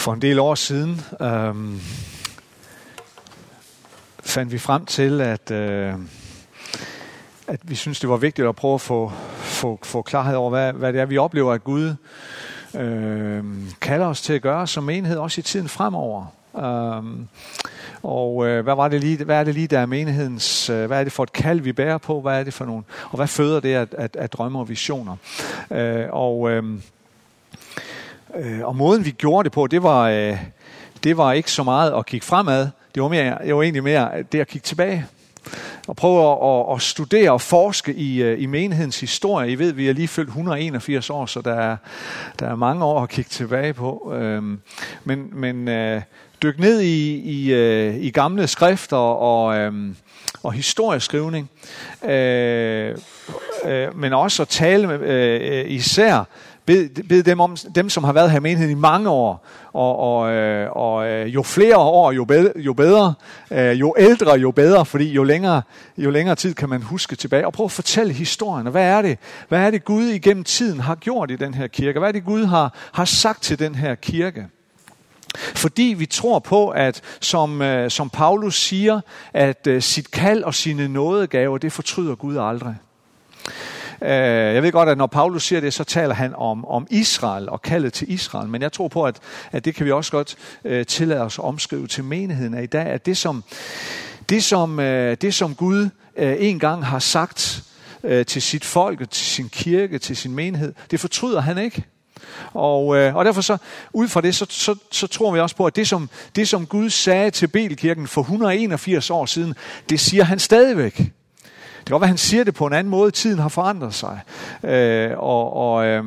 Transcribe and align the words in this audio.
For 0.00 0.12
en 0.12 0.22
del 0.22 0.38
år 0.38 0.54
siden 0.54 1.00
øhm, 1.20 1.80
fandt 4.22 4.52
vi 4.52 4.58
frem 4.58 4.86
til, 4.86 5.20
at, 5.20 5.50
øh, 5.50 5.94
at 7.46 7.60
vi 7.62 7.74
synes, 7.74 8.00
det 8.00 8.08
var 8.08 8.16
vigtigt 8.16 8.48
at 8.48 8.56
prøve 8.56 8.74
at 8.74 8.80
få, 8.80 9.12
få, 9.38 9.78
få 9.82 10.02
klarhed 10.02 10.36
over, 10.36 10.50
hvad, 10.50 10.72
hvad 10.72 10.92
det 10.92 11.00
er, 11.00 11.06
vi 11.06 11.18
oplever, 11.18 11.52
at 11.52 11.64
Gud 11.64 11.94
øh, 12.74 13.44
kalder 13.80 14.06
os 14.06 14.22
til 14.22 14.32
at 14.32 14.42
gøre 14.42 14.66
som 14.66 14.90
enhed, 14.90 15.16
også 15.16 15.40
i 15.40 15.42
tiden 15.42 15.68
fremover. 15.68 16.26
Um, 16.52 17.28
og 18.02 18.46
øh, 18.46 18.64
hvad 18.64 18.74
var 18.74 18.88
det 18.88 19.00
lige, 19.00 19.24
hvad 19.24 19.36
er 19.40 19.44
det 19.44 19.54
lige 19.54 19.66
der 19.66 19.78
er 19.78 19.86
menighedens, 19.86 20.70
øh, 20.70 20.86
hvad 20.86 21.00
er 21.00 21.04
det 21.04 21.12
for 21.12 21.22
et 21.22 21.32
kald 21.32 21.60
vi 21.60 21.72
bærer 21.72 21.98
på, 21.98 22.20
hvad 22.20 22.40
er 22.40 22.44
det 22.44 22.54
for 22.54 22.64
nogle, 22.64 22.82
og 23.10 23.16
hvad 23.16 23.26
føder 23.26 23.60
det 23.60 23.74
at, 23.74 23.94
at, 23.94 24.16
at 24.16 24.32
drømme 24.32 24.58
og 24.58 24.68
visioner. 24.68 25.16
Øh, 25.70 26.06
og 26.10 26.50
øh, 26.50 26.64
øh, 28.36 28.60
og 28.62 28.76
måden 28.76 29.04
vi 29.04 29.10
gjorde 29.10 29.44
det 29.44 29.52
på, 29.52 29.66
det 29.66 29.82
var 29.82 30.08
øh, 30.08 30.38
det 31.04 31.16
var 31.16 31.32
ikke 31.32 31.50
så 31.50 31.62
meget 31.62 31.92
at 31.98 32.06
kigge 32.06 32.26
fremad, 32.26 32.68
det 32.94 33.02
var 33.02 33.08
mere, 33.08 33.38
det 33.44 33.54
var 33.54 33.62
egentlig 33.62 33.82
mere 33.82 34.22
det 34.32 34.40
at 34.40 34.48
kigge 34.48 34.64
tilbage 34.64 35.06
og 35.88 35.96
prøve 35.96 36.32
at, 36.32 36.68
at, 36.70 36.76
at 36.76 36.82
studere 36.82 37.30
og 37.30 37.40
forske 37.40 37.94
i, 37.94 38.22
øh, 38.22 38.42
i 38.42 38.46
menighedens 38.46 39.00
historie. 39.00 39.52
I 39.52 39.58
ved, 39.58 39.72
vi 39.72 39.88
er 39.88 39.92
lige 39.92 40.08
fyldt 40.08 40.28
181 40.28 41.10
år, 41.10 41.26
så 41.26 41.40
der 41.40 41.54
er, 41.54 41.76
der 42.40 42.46
er 42.46 42.56
mange 42.56 42.84
år 42.84 43.02
at 43.02 43.08
kigge 43.08 43.28
tilbage 43.28 43.72
på. 43.72 44.12
Øhm, 44.14 44.60
men 45.04 45.28
men 45.32 45.68
øh, 45.68 46.02
dyk 46.42 46.58
ned 46.58 46.80
i, 46.80 47.14
i, 47.14 47.52
øh, 47.52 47.96
i 47.96 48.10
gamle 48.10 48.46
skrifter 48.46 48.96
og, 48.96 49.58
øh, 49.58 49.72
og 50.42 50.52
historieskrivning, 50.52 51.50
øh, 52.04 52.96
øh, 53.64 53.96
men 53.98 54.12
også 54.12 54.42
at 54.42 54.48
tale 54.48 54.86
med, 54.86 55.00
øh, 55.00 55.58
øh 55.58 55.70
især 55.70 56.24
bed, 56.66 57.08
bed 57.08 57.22
dem 57.22 57.40
om 57.40 57.56
dem, 57.74 57.88
som 57.88 58.04
har 58.04 58.12
været 58.12 58.30
her 58.30 58.38
i 58.38 58.42
menigheden 58.42 58.76
i 58.76 58.80
mange 58.80 59.10
år, 59.10 59.46
og, 59.72 59.98
og, 59.98 60.32
øh, 60.32 60.70
og 60.70 61.08
øh, 61.08 61.34
jo 61.34 61.42
flere 61.42 61.76
år, 61.76 62.12
jo 62.12 62.24
bedre, 62.24 62.52
jo, 62.56 62.72
bedre 62.72 63.14
øh, 63.50 63.80
jo 63.80 63.94
ældre, 63.98 64.32
jo 64.32 64.50
bedre, 64.50 64.86
fordi 64.86 65.12
jo 65.12 65.22
længere, 65.22 65.62
jo 65.98 66.10
længere 66.10 66.36
tid 66.36 66.54
kan 66.54 66.68
man 66.68 66.82
huske 66.82 67.16
tilbage, 67.16 67.46
og 67.46 67.52
prøve 67.52 67.64
at 67.64 67.72
fortælle 67.72 68.12
historien. 68.12 68.66
Og 68.66 68.70
Hvad 68.70 68.84
er 68.84 69.02
det, 69.02 69.18
hvad 69.48 69.60
er 69.60 69.70
det 69.70 69.84
Gud 69.84 70.04
igennem 70.04 70.44
tiden 70.44 70.80
har 70.80 70.94
gjort 70.94 71.30
i 71.30 71.36
den 71.36 71.54
her 71.54 71.66
kirke? 71.66 71.98
Hvad 71.98 72.08
er 72.08 72.12
det 72.12 72.24
Gud 72.24 72.44
har, 72.44 72.74
har 72.92 73.04
sagt 73.04 73.42
til 73.42 73.58
den 73.58 73.74
her 73.74 73.94
kirke? 73.94 74.46
Fordi 75.36 75.94
vi 75.98 76.06
tror 76.06 76.38
på, 76.38 76.68
at 76.68 77.00
som, 77.20 77.62
øh, 77.62 77.90
som 77.90 78.10
Paulus 78.10 78.60
siger, 78.60 79.00
at 79.32 79.66
øh, 79.66 79.82
sit 79.82 80.10
kald 80.10 80.42
og 80.42 80.54
sine 80.54 80.88
nådegaver, 80.88 81.58
det 81.58 81.72
fortryder 81.72 82.14
Gud 82.14 82.36
aldrig. 82.36 82.74
Øh, 84.02 84.54
jeg 84.54 84.62
ved 84.62 84.72
godt, 84.72 84.88
at 84.88 84.98
når 84.98 85.06
Paulus 85.06 85.44
siger 85.44 85.60
det, 85.60 85.74
så 85.74 85.84
taler 85.84 86.14
han 86.14 86.34
om, 86.34 86.64
om 86.64 86.86
Israel 86.90 87.48
og 87.48 87.62
kaldet 87.62 87.92
til 87.92 88.12
Israel. 88.12 88.48
Men 88.48 88.62
jeg 88.62 88.72
tror 88.72 88.88
på, 88.88 89.04
at, 89.04 89.16
at 89.52 89.64
det 89.64 89.74
kan 89.74 89.86
vi 89.86 89.92
også 89.92 90.12
godt 90.12 90.36
øh, 90.64 90.86
tillade 90.86 91.20
os 91.20 91.38
at 91.38 91.44
omskrive 91.44 91.86
til 91.86 92.04
menigheden 92.04 92.54
af 92.54 92.62
i 92.62 92.66
dag. 92.66 92.86
At 92.86 93.06
det 93.06 93.16
som, 93.16 93.44
det 94.28 94.44
som, 94.44 94.80
øh, 94.80 95.16
det, 95.20 95.34
som 95.34 95.54
Gud 95.54 95.82
uh, 95.82 95.88
en 96.38 96.58
gang 96.58 96.86
har 96.86 96.98
sagt 96.98 97.62
til 98.26 98.42
sit 98.42 98.64
folk, 98.64 99.10
til 99.10 99.26
sin 99.26 99.48
kirke, 99.48 99.98
til 99.98 100.16
sin 100.16 100.34
menighed, 100.34 100.72
det 100.90 101.00
fortryder 101.00 101.40
han 101.40 101.58
ikke. 101.58 101.84
Og, 102.52 102.96
øh, 102.96 103.16
og 103.16 103.24
derfor 103.24 103.40
så, 103.40 103.56
ud 103.92 104.08
fra 104.08 104.20
det, 104.20 104.34
så, 104.34 104.46
så, 104.48 104.74
så 104.90 105.06
tror 105.06 105.32
vi 105.32 105.40
også 105.40 105.56
på, 105.56 105.66
at 105.66 105.76
det 105.76 105.88
som, 105.88 106.10
det 106.36 106.48
som 106.48 106.66
Gud 106.66 106.90
sagde 106.90 107.30
til 107.30 107.48
Belkirken 107.48 108.06
for 108.06 108.20
181 108.20 109.10
år 109.10 109.26
siden, 109.26 109.54
det 109.90 110.00
siger 110.00 110.24
han 110.24 110.38
stadigvæk. 110.38 111.12
Det 111.80 111.86
kan 111.86 111.94
godt 111.94 112.00
være, 112.00 112.06
at 112.06 112.08
han 112.08 112.18
siger 112.18 112.44
det 112.44 112.54
på 112.54 112.66
en 112.66 112.72
anden 112.72 112.90
måde. 112.90 113.10
Tiden 113.10 113.38
har 113.38 113.48
forandret 113.48 113.94
sig. 113.94 114.20
Øh, 114.64 115.10
og 115.18 115.56
og 115.56 115.86
øh, 115.86 116.04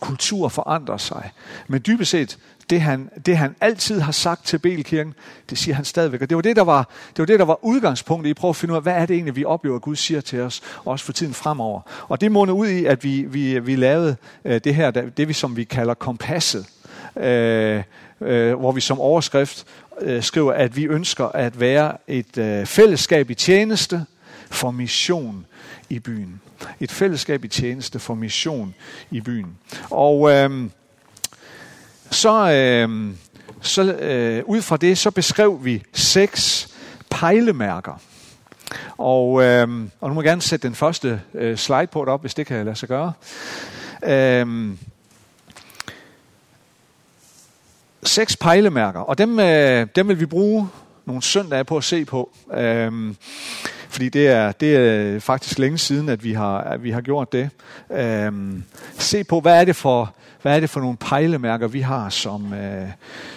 kultur 0.00 0.48
forandrer 0.48 0.96
sig. 0.96 1.30
Men 1.68 1.82
dybest 1.86 2.10
set, 2.10 2.38
det 2.70 2.80
han, 2.80 3.10
det 3.26 3.36
han 3.36 3.54
altid 3.60 4.00
har 4.00 4.12
sagt 4.12 4.46
til 4.46 4.58
Belkirken, 4.58 5.14
det 5.50 5.58
siger 5.58 5.74
han 5.74 5.84
stadigvæk. 5.84 6.22
Og 6.22 6.30
det 6.30 6.36
var 6.36 6.42
det, 6.42 6.56
der 6.56 6.62
var, 6.62 6.88
det 7.08 7.18
var, 7.18 7.26
det, 7.26 7.38
der 7.38 7.44
var 7.44 7.64
udgangspunktet 7.64 8.28
i 8.28 8.30
at 8.30 8.36
prøve 8.36 8.48
at 8.48 8.56
finde 8.56 8.72
ud 8.72 8.76
af, 8.76 8.82
hvad 8.82 8.94
er 8.94 9.06
det 9.06 9.14
egentlig, 9.14 9.36
vi 9.36 9.44
oplever, 9.44 9.76
at 9.76 9.82
Gud 9.82 9.96
siger 9.96 10.20
til 10.20 10.40
os, 10.40 10.60
også 10.84 11.04
for 11.04 11.12
tiden 11.12 11.34
fremover. 11.34 11.80
Og 12.08 12.20
det 12.20 12.32
måneder 12.32 12.56
ud 12.56 12.68
i, 12.68 12.84
at 12.84 13.04
vi, 13.04 13.22
vi, 13.28 13.58
vi 13.58 13.76
lavede 13.76 14.16
øh, 14.44 14.60
det 14.64 14.74
her, 14.74 14.90
det 14.90 15.28
vi 15.28 15.32
som 15.32 15.56
vi 15.56 15.64
kalder 15.64 15.94
kompasset. 15.94 16.66
Øh, 17.16 17.82
øh, 18.20 18.54
hvor 18.54 18.72
vi 18.72 18.80
som 18.80 19.00
overskrift 19.00 19.64
øh, 20.00 20.22
skriver, 20.22 20.52
at 20.52 20.76
vi 20.76 20.84
ønsker 20.84 21.26
at 21.26 21.60
være 21.60 21.96
et 22.06 22.38
øh, 22.38 22.66
fællesskab 22.66 23.30
i 23.30 23.34
tjeneste, 23.34 24.06
for 24.52 24.70
mission 24.70 25.46
i 25.90 25.98
byen. 25.98 26.40
Et 26.80 26.92
fællesskab 26.92 27.44
i 27.44 27.48
tjeneste 27.48 27.98
for 27.98 28.14
mission 28.14 28.74
i 29.10 29.20
byen. 29.20 29.58
Og 29.90 30.30
øh, 30.30 30.70
så, 32.10 32.52
øh, 32.52 33.14
så 33.60 33.82
øh, 33.92 34.42
ud 34.46 34.62
fra 34.62 34.76
det, 34.76 34.98
så 34.98 35.10
beskrev 35.10 35.64
vi 35.64 35.82
seks 35.92 36.68
pejlemærker. 37.10 38.00
Og, 38.98 39.42
øh, 39.42 39.68
og 40.00 40.08
nu 40.08 40.14
må 40.14 40.20
jeg 40.20 40.28
gerne 40.28 40.42
sætte 40.42 40.68
den 40.68 40.74
første 40.74 41.20
øh, 41.34 41.56
slide 41.56 41.86
på 41.86 42.04
op, 42.04 42.20
hvis 42.20 42.34
det 42.34 42.46
kan 42.46 42.64
lade 42.64 42.76
sig 42.76 42.88
gøre. 42.88 43.12
Øh, 44.04 44.76
seks 48.02 48.36
pejlemærker, 48.36 49.00
og 49.00 49.18
dem, 49.18 49.38
øh, 49.38 49.86
dem 49.96 50.08
vil 50.08 50.20
vi 50.20 50.26
bruge 50.26 50.68
nogle 51.04 51.22
søndage 51.22 51.64
på 51.64 51.76
at 51.76 51.84
se 51.84 52.04
på. 52.04 52.30
Øh, 52.54 53.14
fordi 53.92 54.08
det 54.08 54.28
er, 54.28 54.52
det 54.52 54.76
er 54.76 55.20
faktisk 55.20 55.58
længe 55.58 55.78
siden, 55.78 56.08
at 56.08 56.24
vi 56.24 56.32
har, 56.32 56.58
at 56.58 56.82
vi 56.82 56.90
har 56.90 57.00
gjort 57.00 57.32
det. 57.32 57.50
Øhm, 57.90 58.64
se 58.98 59.24
på, 59.24 59.40
hvad 59.40 59.60
er 59.60 59.64
det 59.64 59.76
for, 59.76 60.14
hvad 60.42 60.56
er 60.56 60.60
det 60.60 60.70
for 60.70 60.80
nogle 60.80 60.96
pejlemærker, 60.96 61.68
vi 61.68 61.80
har 61.80 62.08
som, 62.08 62.52
øh, 62.52 62.88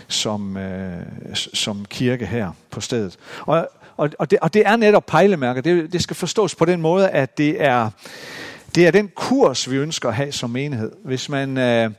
som, 0.07 0.57
øh, 0.57 1.01
som 1.33 1.85
kirke 1.89 2.25
her 2.25 2.51
på 2.71 2.81
stedet. 2.81 3.17
Og, 3.41 3.67
og, 3.97 4.09
og, 4.19 4.31
det, 4.31 4.39
og 4.39 4.53
det 4.53 4.63
er 4.65 4.75
netop 4.75 5.05
pejlemærker. 5.05 5.61
Det, 5.61 5.93
det 5.93 6.03
skal 6.03 6.15
forstås 6.15 6.55
på 6.55 6.65
den 6.65 6.81
måde, 6.81 7.09
at 7.09 7.37
det 7.37 7.63
er, 7.63 7.89
det 8.75 8.87
er 8.87 8.91
den 8.91 9.11
kurs, 9.15 9.71
vi 9.71 9.75
ønsker 9.75 10.09
at 10.09 10.15
have 10.15 10.31
som 10.31 10.49
menighed. 10.49 10.91
Hvis 11.03 11.29
man... 11.29 11.57
Øh, 11.57 11.91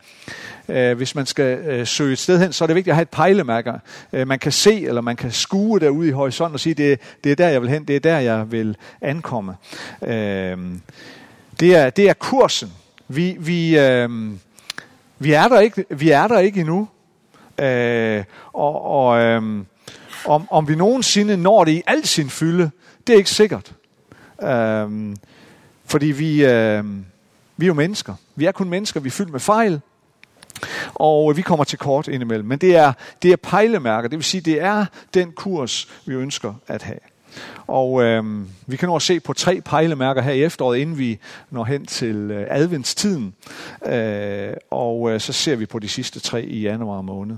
øh, 0.68 0.96
hvis 0.96 1.14
man 1.14 1.26
skal 1.26 1.58
øh, 1.58 1.86
søge 1.86 2.12
et 2.12 2.18
sted 2.18 2.40
hen, 2.40 2.52
så 2.52 2.64
er 2.64 2.66
det 2.66 2.76
vigtigt 2.76 2.92
at 2.92 2.96
have 2.96 3.02
et 3.02 3.08
pejlemærke. 3.08 3.72
Øh, 4.12 4.28
man 4.28 4.38
kan 4.38 4.52
se, 4.52 4.86
eller 4.86 5.00
man 5.00 5.16
kan 5.16 5.30
skue 5.30 5.80
derude 5.80 6.08
i 6.08 6.10
horisonten 6.10 6.54
og 6.54 6.60
sige, 6.60 6.74
det, 6.74 7.00
det 7.24 7.32
er 7.32 7.36
der, 7.36 7.48
jeg 7.48 7.62
vil 7.62 7.70
hen, 7.70 7.84
det 7.84 7.96
er 7.96 8.00
der, 8.00 8.18
jeg 8.18 8.52
vil 8.52 8.76
ankomme. 9.00 9.54
Øh, 10.02 10.58
det, 11.60 11.76
er, 11.76 11.90
det 11.90 12.08
er 12.08 12.12
kursen. 12.12 12.72
Vi, 13.08 13.36
vi, 13.40 13.78
øh, 13.78 14.10
vi, 15.18 15.32
er, 15.32 15.48
der 15.48 15.60
ikke, 15.60 15.84
vi 15.90 16.10
er 16.10 16.28
der 16.28 16.38
ikke 16.38 16.60
endnu. 16.60 16.88
Øh, 17.58 18.24
og 18.52 18.82
og 18.84 19.22
øh, 19.22 19.42
om, 20.24 20.48
om 20.50 20.68
vi 20.68 20.74
nogensinde 20.74 21.36
når 21.36 21.64
det 21.64 21.72
i 21.72 21.82
al 21.86 22.06
sin 22.06 22.30
fylde, 22.30 22.70
det 23.06 23.12
er 23.12 23.16
ikke 23.16 23.30
sikkert. 23.30 23.72
Øh, 24.42 25.16
fordi 25.86 26.06
vi, 26.06 26.44
øh, 26.44 26.84
vi 27.56 27.64
er 27.64 27.68
jo 27.68 27.74
mennesker. 27.74 28.14
Vi 28.34 28.44
er 28.44 28.52
kun 28.52 28.68
mennesker, 28.68 29.00
vi 29.00 29.06
er 29.06 29.10
fyldt 29.10 29.32
med 29.32 29.40
fejl. 29.40 29.80
Og 30.94 31.30
øh, 31.30 31.36
vi 31.36 31.42
kommer 31.42 31.64
til 31.64 31.78
kort 31.78 32.08
indimellem. 32.08 32.48
Men 32.48 32.58
det 32.58 32.76
er, 32.76 32.92
det 33.22 33.32
er 33.32 33.36
pejlemærker, 33.36 34.08
det 34.08 34.16
vil 34.16 34.24
sige, 34.24 34.40
det 34.40 34.62
er 34.62 34.86
den 35.14 35.32
kurs, 35.32 35.88
vi 36.06 36.14
ønsker 36.14 36.54
at 36.66 36.82
have. 36.82 36.98
Og 37.66 38.02
øh, 38.02 38.24
vi 38.66 38.76
kan 38.76 38.88
nå 38.88 38.96
at 38.96 39.02
se 39.02 39.20
på 39.20 39.32
tre 39.32 39.60
pejlemærker 39.60 40.22
her 40.22 40.32
i 40.32 40.42
efteråret, 40.42 40.78
inden 40.78 40.98
vi 40.98 41.18
når 41.50 41.64
hen 41.64 41.86
til 41.86 42.16
øh, 42.16 42.46
adventstiden. 42.50 43.34
Øh, 43.86 44.52
og 44.70 45.10
øh, 45.10 45.20
så 45.20 45.32
ser 45.32 45.56
vi 45.56 45.66
på 45.66 45.78
de 45.78 45.88
sidste 45.88 46.20
tre 46.20 46.44
i 46.44 46.60
januar 46.60 47.00
måned. 47.00 47.36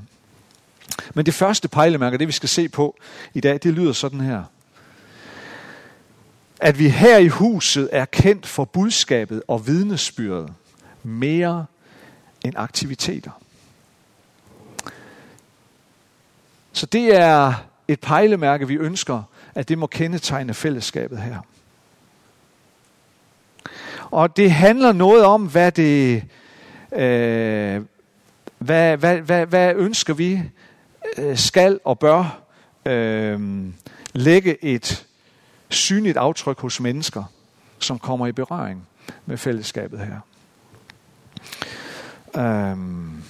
Men 1.14 1.26
det 1.26 1.34
første 1.34 1.68
pejlemærke, 1.68 2.18
det 2.18 2.26
vi 2.26 2.32
skal 2.32 2.48
se 2.48 2.68
på 2.68 2.96
i 3.34 3.40
dag, 3.40 3.60
det 3.62 3.72
lyder 3.72 3.92
sådan 3.92 4.20
her. 4.20 4.42
At 6.60 6.78
vi 6.78 6.88
her 6.88 7.18
i 7.18 7.28
huset 7.28 7.88
er 7.92 8.04
kendt 8.04 8.46
for 8.46 8.64
budskabet 8.64 9.42
og 9.48 9.66
vidnesbyrdet 9.66 10.52
mere 11.02 11.66
end 12.44 12.54
aktiviteter. 12.56 13.30
Så 16.72 16.86
det 16.86 17.16
er 17.16 17.54
et 17.88 18.00
pejlemærke, 18.00 18.68
vi 18.68 18.74
ønsker, 18.74 19.22
at 19.54 19.68
det 19.68 19.78
må 19.78 19.86
kendetegne 19.86 20.54
fællesskabet 20.54 21.18
her. 21.18 21.38
Og 24.10 24.36
det 24.36 24.50
handler 24.52 24.92
noget 24.92 25.24
om, 25.24 25.46
hvad 25.46 25.72
det, 25.72 26.24
øh, 26.92 27.82
hvad, 28.58 28.96
hvad, 28.96 29.20
hvad, 29.20 29.46
hvad 29.46 29.74
ønsker 29.74 30.14
vi 30.14 30.42
øh, 31.18 31.38
skal 31.38 31.80
og 31.84 31.98
bør 31.98 32.40
øh, 32.86 33.66
lægge 34.12 34.64
et 34.64 35.07
synligt 35.68 36.16
aftryk 36.16 36.60
hos 36.60 36.80
mennesker, 36.80 37.24
som 37.78 37.98
kommer 37.98 38.26
i 38.26 38.32
berøring 38.32 38.86
med 39.26 39.36
fællesskabet 39.36 40.00
her. 40.00 40.20
Um, 42.72 43.22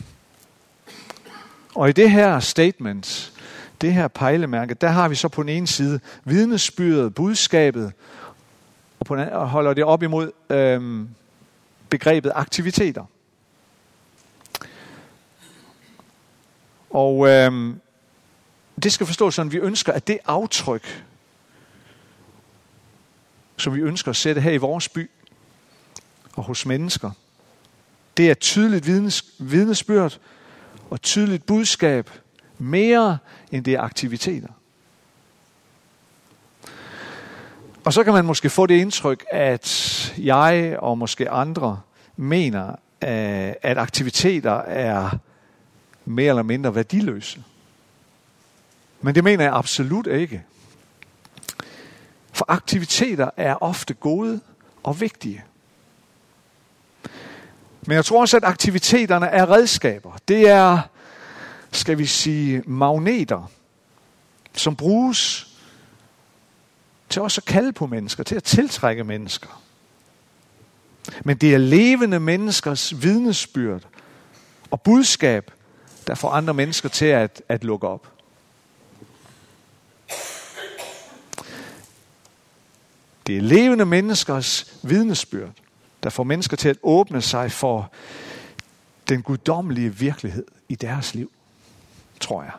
og 1.75 1.88
i 1.88 1.93
det 1.93 2.11
her 2.11 2.40
statement, 2.40 3.32
det 3.81 3.94
her 3.94 4.08
pejlemærke, 4.08 4.75
der 4.75 4.88
har 4.88 5.08
vi 5.08 5.14
så 5.14 5.29
på 5.29 5.43
den 5.43 5.49
ene 5.49 5.67
side 5.67 6.00
vidnesbyrdet, 6.25 7.14
budskabet, 7.14 7.93
og 9.00 9.06
på 9.06 9.17
den 9.17 9.23
anden 9.23 9.46
holder 9.46 9.75
det 9.75 9.84
op 9.84 10.02
imod 10.02 10.32
øhm, 10.50 11.08
begrebet 11.88 12.32
aktiviteter. 12.34 13.05
Og 16.91 17.29
øh, 17.29 17.75
det 18.82 18.93
skal 18.93 19.06
forstås 19.06 19.34
sådan, 19.34 19.49
at 19.49 19.52
vi 19.52 19.58
ønsker, 19.58 19.93
at 19.93 20.06
det 20.06 20.19
aftryk, 20.26 21.05
som 23.58 23.75
vi 23.75 23.81
ønsker 23.81 24.10
at 24.10 24.16
sætte 24.16 24.40
her 24.40 24.50
i 24.50 24.56
vores 24.56 24.88
by 24.88 25.10
og 26.37 26.44
hos 26.44 26.66
mennesker, 26.66 27.10
det 28.16 28.31
er 28.31 28.34
tydeligt 28.34 28.87
vidnes, 28.87 29.25
vidnesbyrd 29.38 30.19
og 30.90 31.02
tydeligt 31.02 31.46
budskab 31.46 32.10
mere 32.58 33.19
end 33.52 33.64
det 33.64 33.75
er 33.75 33.81
aktiviteter. 33.81 34.49
Og 37.84 37.93
så 37.93 38.05
kan 38.05 38.12
man 38.12 38.25
måske 38.25 38.50
få 38.50 38.66
det 38.66 38.75
indtryk, 38.75 39.25
at 39.31 40.14
jeg 40.19 40.76
og 40.78 40.99
måske 40.99 41.31
andre 41.31 41.81
mener, 42.16 42.69
øh, 43.05 43.52
at 43.62 43.78
aktiviteter 43.78 44.52
er 44.60 45.10
mere 46.05 46.28
eller 46.28 46.43
mindre 46.43 46.75
værdiløse. 46.75 47.43
Men 49.00 49.14
det 49.14 49.25
mener 49.25 49.44
jeg 49.44 49.55
absolut 49.55 50.06
ikke. 50.06 50.43
For 52.38 52.44
aktiviteter 52.49 53.31
er 53.37 53.62
ofte 53.62 53.94
gode 53.94 54.40
og 54.82 55.00
vigtige. 55.00 55.44
Men 57.87 57.94
jeg 57.94 58.05
tror 58.05 58.20
også, 58.20 58.37
at 58.37 58.44
aktiviteterne 58.44 59.26
er 59.26 59.50
redskaber. 59.50 60.12
Det 60.29 60.49
er, 60.49 60.81
skal 61.73 61.99
vi 61.99 62.06
sige, 62.06 62.62
magneter, 62.67 63.50
som 64.52 64.76
bruges 64.76 65.49
til 67.08 67.23
også 67.23 67.40
at 67.40 67.44
kalde 67.44 67.73
på 67.73 67.87
mennesker, 67.87 68.23
til 68.23 68.35
at 68.35 68.44
tiltrække 68.44 69.05
mennesker. 69.05 69.62
Men 71.25 71.37
det 71.37 71.55
er 71.55 71.58
levende 71.58 72.20
menneskers 72.20 73.02
vidnesbyrd 73.02 73.82
og 74.70 74.81
budskab, 74.81 75.50
der 76.06 76.14
får 76.14 76.31
andre 76.31 76.55
mennesker 76.55 76.88
til 76.88 77.06
at, 77.06 77.43
at 77.49 77.64
lukke 77.64 77.88
op. 77.88 78.18
Det 83.29 83.37
er 83.37 83.41
levende 83.41 83.87
menneskers 83.87 84.79
vidnesbyrd, 84.83 85.51
der 86.03 86.11
får 86.11 86.25
mennesker 86.25 86.57
til 86.57 86.69
at 86.69 86.77
åbne 86.83 87.23
sig 87.23 87.53
for 87.53 87.93
den 89.09 89.23
guddommelige 89.23 89.97
virkelighed 89.97 90.45
i 90.69 90.75
deres 90.75 91.15
liv, 91.15 91.33
tror 92.21 92.43
jeg. 92.43 92.53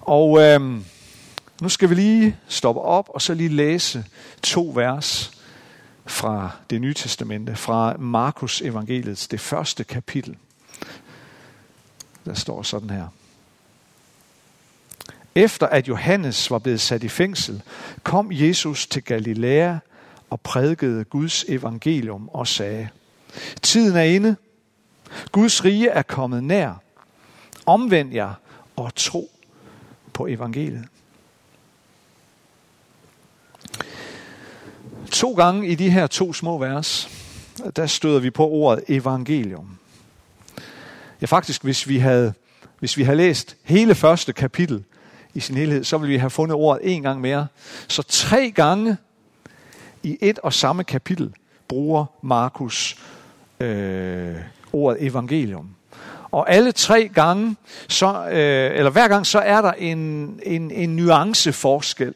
Og 0.00 0.40
øh, 0.40 0.60
nu 1.62 1.68
skal 1.68 1.90
vi 1.90 1.94
lige 1.94 2.36
stoppe 2.48 2.80
op 2.80 3.08
og 3.14 3.22
så 3.22 3.34
lige 3.34 3.48
læse 3.48 4.04
to 4.42 4.72
vers 4.74 5.32
fra 6.06 6.50
det 6.70 6.80
nye 6.80 6.94
testamente, 6.94 7.56
fra 7.56 7.96
Markus 7.96 8.62
evangeliets, 8.62 9.28
det 9.28 9.40
første 9.40 9.84
kapitel. 9.84 10.36
Der 12.24 12.34
står 12.34 12.62
sådan 12.62 12.90
her. 12.90 13.08
Efter 15.34 15.66
at 15.66 15.88
Johannes 15.88 16.50
var 16.50 16.58
blevet 16.58 16.80
sat 16.80 17.02
i 17.02 17.08
fængsel, 17.08 17.62
kom 18.02 18.28
Jesus 18.30 18.86
til 18.86 19.04
Galilea 19.04 19.76
og 20.30 20.40
prædikede 20.40 21.04
Guds 21.04 21.44
evangelium 21.48 22.28
og 22.28 22.48
sagde, 22.48 22.88
Tiden 23.62 23.96
er 23.96 24.02
inde. 24.02 24.36
Guds 25.32 25.64
rige 25.64 25.88
er 25.88 26.02
kommet 26.02 26.44
nær. 26.44 26.82
Omvend 27.66 28.12
jer 28.14 28.34
og 28.76 28.94
tro 28.94 29.30
på 30.12 30.26
evangeliet. 30.26 30.84
To 35.10 35.32
gange 35.32 35.68
i 35.68 35.74
de 35.74 35.90
her 35.90 36.06
to 36.06 36.32
små 36.32 36.58
vers, 36.58 37.08
der 37.76 37.86
støder 37.86 38.20
vi 38.20 38.30
på 38.30 38.48
ordet 38.48 38.84
evangelium. 38.88 39.78
Ja, 41.20 41.26
faktisk, 41.26 41.62
hvis 41.62 41.88
vi 41.88 41.98
havde, 41.98 42.32
hvis 42.78 42.96
vi 42.96 43.02
havde 43.02 43.16
læst 43.16 43.56
hele 43.62 43.94
første 43.94 44.32
kapitel 44.32 44.84
i 45.34 45.40
sin 45.40 45.56
helhed, 45.56 45.84
så 45.84 45.98
vil 45.98 46.08
vi 46.08 46.16
have 46.16 46.30
fundet 46.30 46.54
ordet 46.54 46.94
en 46.94 47.02
gang 47.02 47.20
mere. 47.20 47.46
Så 47.88 48.02
tre 48.02 48.50
gange 48.50 48.96
i 50.02 50.18
et 50.20 50.38
og 50.38 50.52
samme 50.52 50.84
kapitel 50.84 51.34
bruger 51.68 52.04
Markus 52.22 52.96
øh, 53.60 54.36
ordet 54.72 55.06
evangelium. 55.06 55.74
Og 56.30 56.50
alle 56.50 56.72
tre 56.72 57.08
gange, 57.08 57.56
så, 57.88 58.28
øh, 58.28 58.78
eller 58.78 58.90
hver 58.90 59.08
gang, 59.08 59.26
så 59.26 59.38
er 59.38 59.62
der 59.62 59.72
en, 59.72 59.98
en, 60.42 60.70
en 60.70 60.96
nuanceforskel 60.96 62.14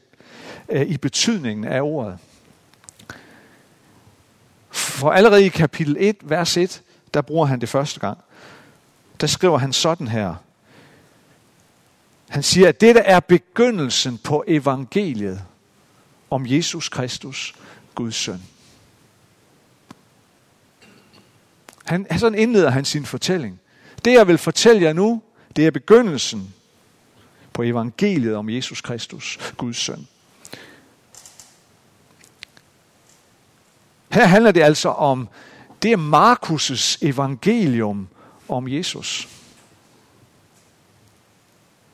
øh, 0.69 0.83
i 0.83 0.97
betydningen 0.97 1.65
af 1.65 1.81
ordet. 1.81 2.19
For 4.71 5.11
allerede 5.11 5.47
i 5.47 5.49
kapitel 5.49 5.97
1, 5.99 6.17
vers 6.23 6.57
1, 6.57 6.83
der 7.15 7.21
bruger 7.21 7.47
han 7.47 7.61
det 7.61 7.69
første 7.69 8.01
gang. 8.01 8.19
Der 9.21 9.27
skriver 9.27 9.59
han 9.59 9.73
sådan 9.73 10.09
her. 10.09 10.35
Han 12.29 12.43
siger, 12.43 12.69
at 12.69 12.81
det 12.81 12.95
der 12.95 13.03
er 13.03 13.21
begyndelsen 13.21 14.19
på 14.19 14.45
evangeliet 14.47 15.43
om 16.31 16.47
Jesus 16.47 16.89
Kristus, 16.89 17.55
Guds 17.95 18.15
søn. 18.15 18.43
Han, 21.85 22.19
sådan 22.19 22.39
indleder 22.39 22.71
han 22.71 22.85
sin 22.85 23.07
fortælling. 23.07 23.61
Det 24.05 24.13
jeg 24.13 24.29
vil 24.29 24.39
fortælle 24.39 24.83
jer 24.83 24.93
nu, 24.93 25.23
det 25.57 25.67
er 25.67 25.71
begyndelsen 25.71 26.55
på 27.53 27.63
evangeliet 27.63 28.37
om 28.37 28.51
Jesus 28.51 28.81
Kristus, 28.81 29.39
Guds 29.57 29.77
søn. 29.77 30.07
Her 34.09 34.27
handler 34.27 34.53
det 34.53 34.63
altså 34.63 34.89
om, 34.89 35.29
det 35.83 35.93
er 35.93 35.97
Markus' 35.97 36.99
evangelium 37.03 38.09
om 38.49 38.69
Jesus. 38.69 39.29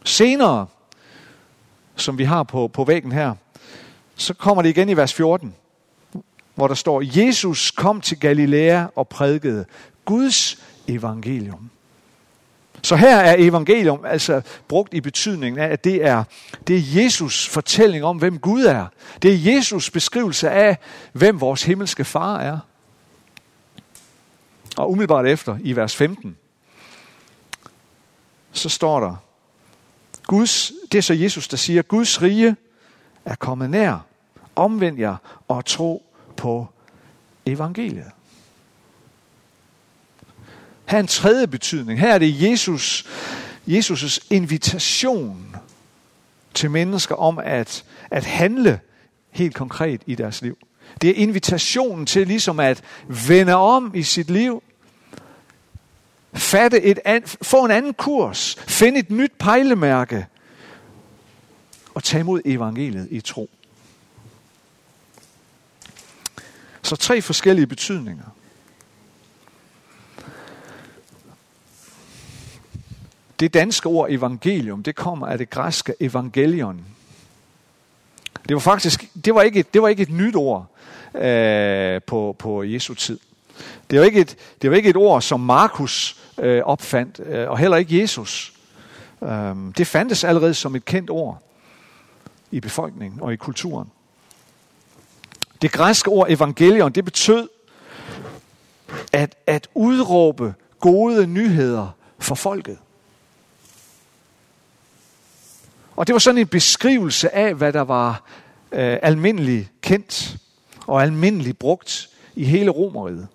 Senere, 0.05 0.67
som 1.97 2.19
vi 2.19 2.25
har 2.25 2.43
på, 2.43 2.69
på 2.69 2.85
væggen 2.85 3.13
her, 3.13 3.35
så 4.17 4.35
kommer 4.35 4.63
det 4.63 4.69
igen 4.69 4.89
i 4.89 4.97
vers 4.97 5.15
14, 5.15 5.55
hvor 6.55 6.69
der 6.69 6.75
står, 6.75 7.21
Jesus 7.21 7.71
kom 7.71 8.01
til 8.01 8.21
Galilea 8.21 8.87
og 8.97 9.09
prædikede 9.09 9.65
Guds 10.05 10.59
evangelium. 10.89 11.71
Så 12.83 12.97
her 12.97 13.17
er 13.17 13.35
evangelium 13.39 14.05
altså 14.05 14.43
brugt 14.69 14.95
i 14.95 15.01
betydningen 15.01 15.59
af, 15.63 15.67
at 15.67 15.85
det 15.85 16.05
er, 16.05 16.25
det 16.67 16.77
er 16.77 17.03
Jesus 17.03 17.49
fortælling 17.49 18.05
om, 18.05 18.19
hvem 18.19 18.39
Gud 18.39 18.65
er. 18.65 18.87
Det 19.23 19.33
er 19.33 19.55
Jesus 19.55 19.91
beskrivelse 19.91 20.51
af, 20.51 20.79
hvem 21.13 21.41
vores 21.41 21.63
himmelske 21.63 22.05
far 22.05 22.39
er. 22.39 22.59
Og 24.77 24.91
umiddelbart 24.91 25.27
efter, 25.27 25.59
i 25.61 25.77
vers 25.77 25.97
15, 25.97 26.37
så 28.53 28.69
står 28.69 29.01
der, 29.01 29.17
Guds, 30.27 30.73
det 30.93 30.99
er 30.99 31.03
så 31.03 31.15
Jesus, 31.15 31.49
der 31.49 31.57
siger, 31.57 31.83
Guds 31.83 32.23
rige 32.23 32.57
er 33.25 33.35
kommet 33.35 33.71
nær. 33.71 34.07
Omvend 34.57 34.99
jer 34.99 35.17
og 35.49 35.65
tro 35.65 36.07
på 36.37 36.67
evangeliet. 37.47 38.11
Her 40.87 40.99
er 40.99 41.01
en 41.01 41.07
tredje 41.07 41.47
betydning. 41.47 42.01
Her 42.01 42.15
er 42.15 42.19
det 42.19 42.43
Jesus, 42.43 43.07
Jesus' 43.69 44.27
invitation 44.31 45.57
til 46.55 46.71
mennesker 46.71 47.15
om 47.15 47.39
at, 47.39 47.85
at 48.11 48.25
handle 48.25 48.81
helt 49.31 49.55
konkret 49.55 50.03
i 50.07 50.15
deres 50.15 50.43
liv. 50.43 50.59
Det 51.01 51.11
er 51.11 51.15
invitationen 51.15 52.07
til 52.07 52.27
ligesom 52.27 52.61
at 52.61 52.83
vende 53.29 53.55
om 53.55 53.93
i 53.95 54.03
sit 54.03 54.31
liv, 54.31 54.63
fatte 56.35 56.83
et 56.83 56.99
an, 57.05 57.23
få 57.43 57.65
en 57.65 57.71
anden 57.71 57.95
kurs, 57.95 58.57
finde 58.69 58.99
et 58.99 59.11
nyt 59.11 59.33
pejlemærke 59.39 60.27
og 61.95 62.05
tage 62.05 62.21
imod 62.21 62.41
evangeliet 62.45 63.09
i 63.11 63.21
tro. 63.21 63.51
Så 66.83 66.97
tre 66.97 67.23
forskellige 67.23 67.67
betydninger. 67.67 68.25
Det 73.41 73.55
danske 73.55 73.89
ord 73.89 74.11
evangelium, 74.11 74.83
det 74.83 74.97
kommer 74.97 75.27
af 75.27 75.39
det 75.39 75.51
græske 75.51 75.95
evangelion. 76.01 76.85
Det 78.49 78.55
var 78.55 78.61
faktisk, 78.61 79.11
det 79.25 79.35
var 79.35 79.43
ikke 79.43 79.61
et, 79.61 79.75
det 79.75 79.83
var 79.83 79.89
ikke 79.89 80.03
et 80.03 80.11
nyt 80.11 80.37
ord 80.37 80.67
øh, 81.15 82.03
på, 82.07 82.37
på 82.39 82.63
Jesu 82.63 82.95
tid. 82.95 83.19
Det 83.91 83.99
var 83.99 84.05
ikke 84.05 84.21
et, 84.21 84.37
det 84.63 84.71
var 84.71 84.77
ikke 84.77 84.89
et 84.89 84.97
ord, 84.97 85.23
som 85.23 85.41
Markus 85.41 86.24
øh, 86.39 86.63
opfandt, 86.65 87.21
øh, 87.21 87.51
og 87.51 87.59
heller 87.59 87.77
ikke 87.77 88.01
Jesus. 88.01 88.53
Øh, 89.23 89.57
det 89.79 89.87
fandtes 89.87 90.25
allerede 90.25 90.55
som 90.55 90.77
et 90.77 90.85
kendt 90.85 91.11
ord 91.11 91.43
i 92.51 92.61
befolkningen 92.61 93.21
og 93.21 93.33
i 93.33 93.37
kulturen. 93.37 93.91
Det 95.63 95.73
græske 95.73 96.11
ord 96.11 96.31
evangelion, 96.31 96.93
det 96.93 97.05
betød 97.05 97.49
at, 99.13 99.37
at 99.47 99.69
udråbe 99.75 100.55
gode 100.81 101.27
nyheder 101.27 101.89
for 102.19 102.35
folket. 102.35 102.79
Og 105.97 106.07
det 106.07 106.13
var 106.13 106.19
sådan 106.19 106.41
en 106.41 106.47
beskrivelse 106.47 107.35
af, 107.35 107.55
hvad 107.55 107.73
der 107.73 107.81
var 107.81 108.23
øh, 108.73 108.99
almindeligt 109.03 109.69
kendt 109.81 110.37
og 110.87 111.03
almindeligt 111.03 111.59
brugt 111.59 112.11
i 112.35 112.45
hele 112.45 112.71
Romeriet 112.71 113.29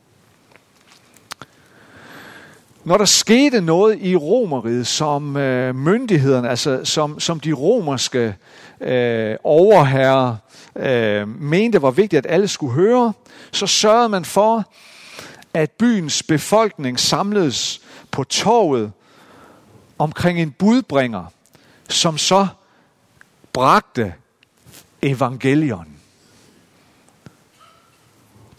når 2.90 2.98
der 2.98 3.06
skete 3.06 3.62
noget 3.62 4.00
i 4.02 4.16
Romeriet, 4.16 4.88
som 4.88 5.38
øh, 5.38 5.76
myndighederne, 5.76 6.50
altså 6.50 6.86
som, 6.86 7.20
som 7.20 7.40
de 7.40 7.54
romerske 7.54 8.36
øh, 8.82 9.36
overherrer 9.44 10.36
øh, 10.76 11.28
mente 11.42 11.82
var 11.82 11.92
vigtigt, 11.92 12.26
at 12.26 12.32
alle 12.32 12.48
skulle 12.48 12.74
høre, 12.74 13.14
så 13.52 13.68
sørgede 13.68 14.10
man 14.10 14.26
for, 14.26 14.72
at 15.54 15.72
byens 15.72 16.24
befolkning 16.24 17.00
samledes 17.00 17.82
på 18.12 18.24
torvet 18.24 18.92
omkring 19.98 20.42
en 20.42 20.52
budbringer, 20.52 21.26
som 21.90 22.18
så 22.18 22.48
bragte 23.54 24.14
evangelion. 25.02 25.88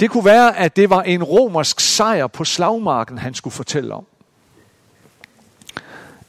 Det 0.01 0.11
kunne 0.11 0.25
være, 0.25 0.57
at 0.57 0.77
det 0.77 0.91
var 0.91 1.03
en 1.03 1.23
romersk 1.25 1.81
sejr 1.81 2.27
på 2.27 2.45
slagmarken, 2.45 3.19
han 3.19 3.35
skulle 3.35 3.55
fortælle 3.55 3.95
om. 3.95 4.07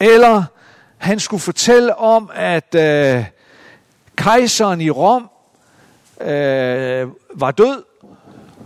Eller 0.01 0.43
han 0.97 1.19
skulle 1.19 1.41
fortælle 1.41 1.95
om, 1.95 2.29
at 2.33 2.75
øh, 2.75 3.25
kejseren 4.15 4.81
i 4.81 4.89
Rom 4.89 5.29
øh, 6.21 7.07
var 7.33 7.51
død. 7.51 7.83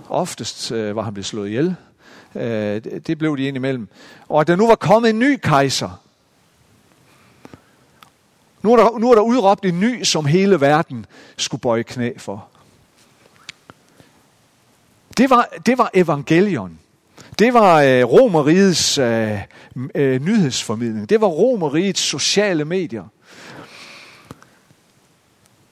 Oftest 0.09 0.71
øh, 0.71 0.95
var 0.95 1.01
han 1.01 1.13
blevet 1.13 1.25
slået 1.25 1.47
ihjel. 1.47 1.75
Øh, 2.35 2.83
det 3.07 3.17
blev 3.17 3.37
de 3.37 3.47
indimellem. 3.47 3.87
Og 4.29 4.41
at 4.41 4.47
der 4.47 4.55
nu 4.55 4.67
var 4.67 4.75
kommet 4.75 5.09
en 5.09 5.19
ny 5.19 5.39
kejser. 5.43 6.01
Nu 8.61 8.73
er, 8.73 8.77
der, 8.77 8.97
nu 8.99 9.11
er 9.11 9.15
der 9.15 9.21
udråbt 9.21 9.65
en 9.65 9.79
ny, 9.79 10.03
som 10.03 10.25
hele 10.25 10.61
verden 10.61 11.05
skulle 11.37 11.61
bøje 11.61 11.83
knæ 11.83 12.11
for. 12.17 12.47
Det 15.17 15.29
var, 15.29 15.49
det 15.65 15.77
var 15.77 15.89
evangelion. 15.93 16.79
Det 17.39 17.53
var 17.53 17.81
øh, 17.81 18.03
romerigets 18.03 18.97
øh, 18.97 19.39
øh, 19.95 20.21
nyhedsformidling. 20.21 21.09
Det 21.09 21.21
var 21.21 21.27
romerigets 21.27 22.01
sociale 22.01 22.65
medier. 22.65 23.03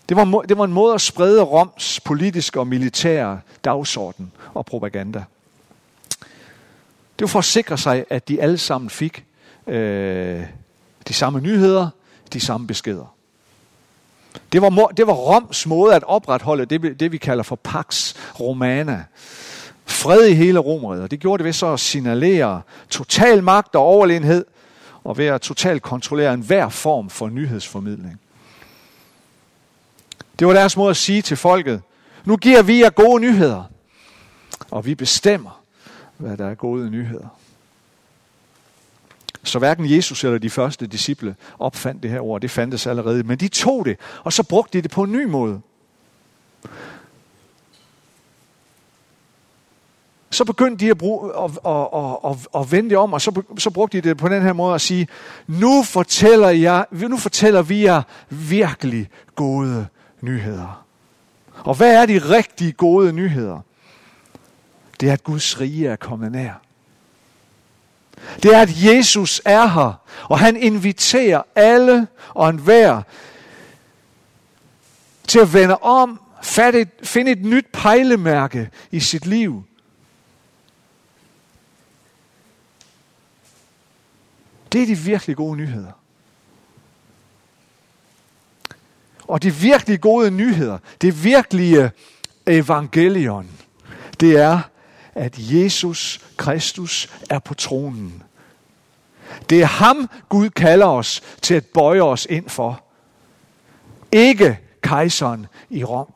Det 0.09 0.17
var, 0.17 0.41
det 0.49 0.57
var 0.57 0.63
en 0.63 0.73
måde 0.73 0.93
at 0.93 1.01
sprede 1.01 1.41
Roms 1.41 1.99
politiske 1.99 2.59
og 2.59 2.67
militære 2.67 3.39
dagsorden 3.65 4.31
og 4.53 4.65
propaganda. 4.65 5.23
Det 7.19 7.21
var 7.21 7.27
for 7.27 7.39
at 7.39 7.45
sikre 7.45 7.77
sig, 7.77 8.05
at 8.09 8.27
de 8.27 8.41
alle 8.41 8.57
sammen 8.57 8.89
fik 8.89 9.25
øh, 9.67 10.43
de 11.07 11.13
samme 11.13 11.39
nyheder, 11.39 11.89
de 12.33 12.39
samme 12.39 12.67
beskeder. 12.67 13.15
Det 14.51 14.61
var, 14.61 14.69
det 14.69 15.07
var 15.07 15.13
Roms 15.13 15.65
måde 15.65 15.95
at 15.95 16.03
opretholde 16.03 16.65
det, 16.65 16.99
det, 16.99 17.11
vi 17.11 17.17
kalder 17.17 17.43
for 17.43 17.55
Pax 17.55 18.13
Romana. 18.39 19.03
Fred 19.85 20.27
i 20.27 20.33
hele 20.33 20.59
Romeriet. 20.59 21.03
Og 21.03 21.11
det 21.11 21.19
gjorde 21.19 21.37
det 21.37 21.45
ved 21.45 21.53
så 21.53 21.73
at 21.73 21.79
signalere 21.79 22.61
total 22.89 23.43
magt 23.43 23.75
og 23.75 23.81
overlegenhed, 23.81 24.45
og 25.03 25.17
ved 25.17 25.25
at 25.25 25.41
totalt 25.41 25.81
kontrollere 25.81 26.33
enhver 26.33 26.69
form 26.69 27.09
for 27.09 27.29
nyhedsformidling. 27.29 28.19
Det 30.39 30.47
var 30.47 30.53
deres 30.53 30.77
måde 30.77 30.89
at 30.89 30.97
sige 30.97 31.21
til 31.21 31.37
folket, 31.37 31.81
nu 32.25 32.37
giver 32.37 32.61
vi 32.61 32.81
jer 32.81 32.89
gode 32.89 33.21
nyheder, 33.21 33.63
og 34.71 34.85
vi 34.85 34.95
bestemmer, 34.95 35.61
hvad 36.17 36.37
der 36.37 36.47
er 36.47 36.55
gode 36.55 36.89
nyheder. 36.89 37.27
Så 39.43 39.59
hverken 39.59 39.91
Jesus 39.91 40.23
eller 40.23 40.37
de 40.37 40.49
første 40.49 40.87
disciple 40.87 41.35
opfandt 41.59 42.03
det 42.03 42.11
her 42.11 42.19
ord. 42.19 42.41
Det 42.41 42.51
fandtes 42.51 42.87
allerede. 42.87 43.23
Men 43.23 43.37
de 43.37 43.47
tog 43.47 43.85
det, 43.85 43.97
og 44.23 44.33
så 44.33 44.43
brugte 44.43 44.77
de 44.77 44.81
det 44.81 44.91
på 44.91 45.03
en 45.03 45.11
ny 45.11 45.25
måde. 45.25 45.61
Så 50.33 50.45
begyndte 50.45 50.85
de 50.85 50.91
at, 50.91 50.97
bruge, 50.97 51.31
at, 51.43 51.51
at, 51.65 51.87
at, 51.95 52.31
at, 52.31 52.61
at 52.61 52.71
vende 52.71 52.89
det 52.89 52.97
om, 52.97 53.13
og 53.13 53.21
så, 53.21 53.41
så 53.57 53.69
brugte 53.69 54.01
de 54.01 54.09
det 54.09 54.17
på 54.17 54.27
den 54.27 54.41
her 54.41 54.53
måde 54.53 54.75
at 54.75 54.81
sige, 54.81 55.07
nu 55.47 55.83
fortæller, 55.83 56.49
jeg, 56.49 56.85
nu 56.91 57.17
fortæller 57.17 57.61
vi 57.61 57.83
jer 57.83 58.01
virkelig 58.29 59.09
gode 59.35 59.87
nyheder. 60.21 60.85
Og 61.63 61.75
hvad 61.75 61.95
er 61.95 62.05
de 62.05 62.17
rigtig 62.17 62.77
gode 62.77 63.13
nyheder? 63.13 63.59
Det 64.99 65.09
er, 65.09 65.13
at 65.13 65.23
Guds 65.23 65.61
rige 65.61 65.87
er 65.87 65.95
kommet 65.95 66.31
nær. 66.31 66.61
Det 68.43 68.55
er, 68.55 68.61
at 68.61 68.83
Jesus 68.83 69.41
er 69.45 69.67
her, 69.67 70.01
og 70.23 70.39
han 70.39 70.57
inviterer 70.57 71.41
alle 71.55 72.07
og 72.29 72.49
enhver 72.49 73.01
til 75.27 75.39
at 75.39 75.53
vende 75.53 75.77
om, 75.77 76.19
finde 77.03 77.31
et 77.31 77.45
nyt 77.45 77.65
pejlemærke 77.73 78.69
i 78.91 78.99
sit 78.99 79.25
liv. 79.25 79.63
Det 84.73 84.81
er 84.81 84.85
de 84.85 84.97
virkelig 84.97 85.35
gode 85.35 85.57
nyheder. 85.57 85.91
Og 89.27 89.43
de 89.43 89.53
virkelig 89.53 90.01
gode 90.01 90.31
nyheder, 90.31 90.77
det 91.01 91.23
virkelige 91.23 91.83
øh, 91.83 91.89
evangelion, 92.47 93.49
det 94.19 94.37
er, 94.37 94.59
at 95.15 95.35
Jesus 95.37 96.21
Kristus 96.37 97.09
er 97.29 97.39
på 97.39 97.53
tronen. 97.53 98.23
Det 99.49 99.61
er 99.61 99.65
ham, 99.65 100.09
Gud 100.29 100.49
kalder 100.49 100.85
os 100.87 101.21
til 101.41 101.53
at 101.53 101.65
bøje 101.65 102.01
os 102.01 102.27
ind 102.29 102.49
for. 102.49 102.83
Ikke 104.11 104.59
kejseren 104.81 105.47
i 105.69 105.83
Rom. 105.83 106.13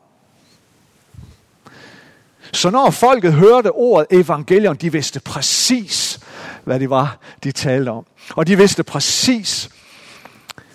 Så 2.52 2.70
når 2.70 2.90
folket 2.90 3.32
hørte 3.32 3.72
ordet 3.72 4.20
evangelion, 4.20 4.76
de 4.76 4.92
vidste 4.92 5.20
præcis, 5.20 6.20
hvad 6.68 6.80
det 6.80 6.90
var, 6.90 7.18
de 7.44 7.52
talte 7.52 7.88
om. 7.88 8.06
Og 8.30 8.46
de 8.46 8.56
vidste 8.56 8.82
præcis, 8.82 9.70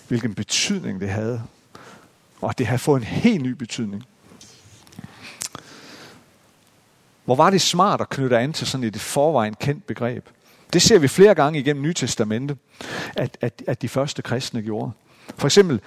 hvilken 0.08 0.34
betydning 0.34 1.00
det 1.00 1.08
havde. 1.08 1.42
Og 2.40 2.58
det 2.58 2.66
havde 2.66 2.78
fået 2.78 3.00
en 3.00 3.06
helt 3.06 3.42
ny 3.42 3.48
betydning. 3.48 4.04
Hvor 7.24 7.34
var 7.34 7.50
det 7.50 7.60
smart 7.60 8.00
at 8.00 8.08
knytte 8.08 8.38
an 8.38 8.52
til 8.52 8.66
sådan 8.66 8.84
et 8.84 9.00
forvejen 9.00 9.54
kendt 9.54 9.86
begreb. 9.86 10.28
Det 10.72 10.82
ser 10.82 10.98
vi 10.98 11.08
flere 11.08 11.34
gange 11.34 11.58
igennem 11.58 11.82
Nye 11.82 11.94
Testamente, 11.94 12.56
at, 13.16 13.38
at, 13.40 13.62
at 13.66 13.82
de 13.82 13.88
første 13.88 14.22
kristne 14.22 14.62
gjorde. 14.62 14.92
For 15.36 15.48
eksempel 15.48 15.80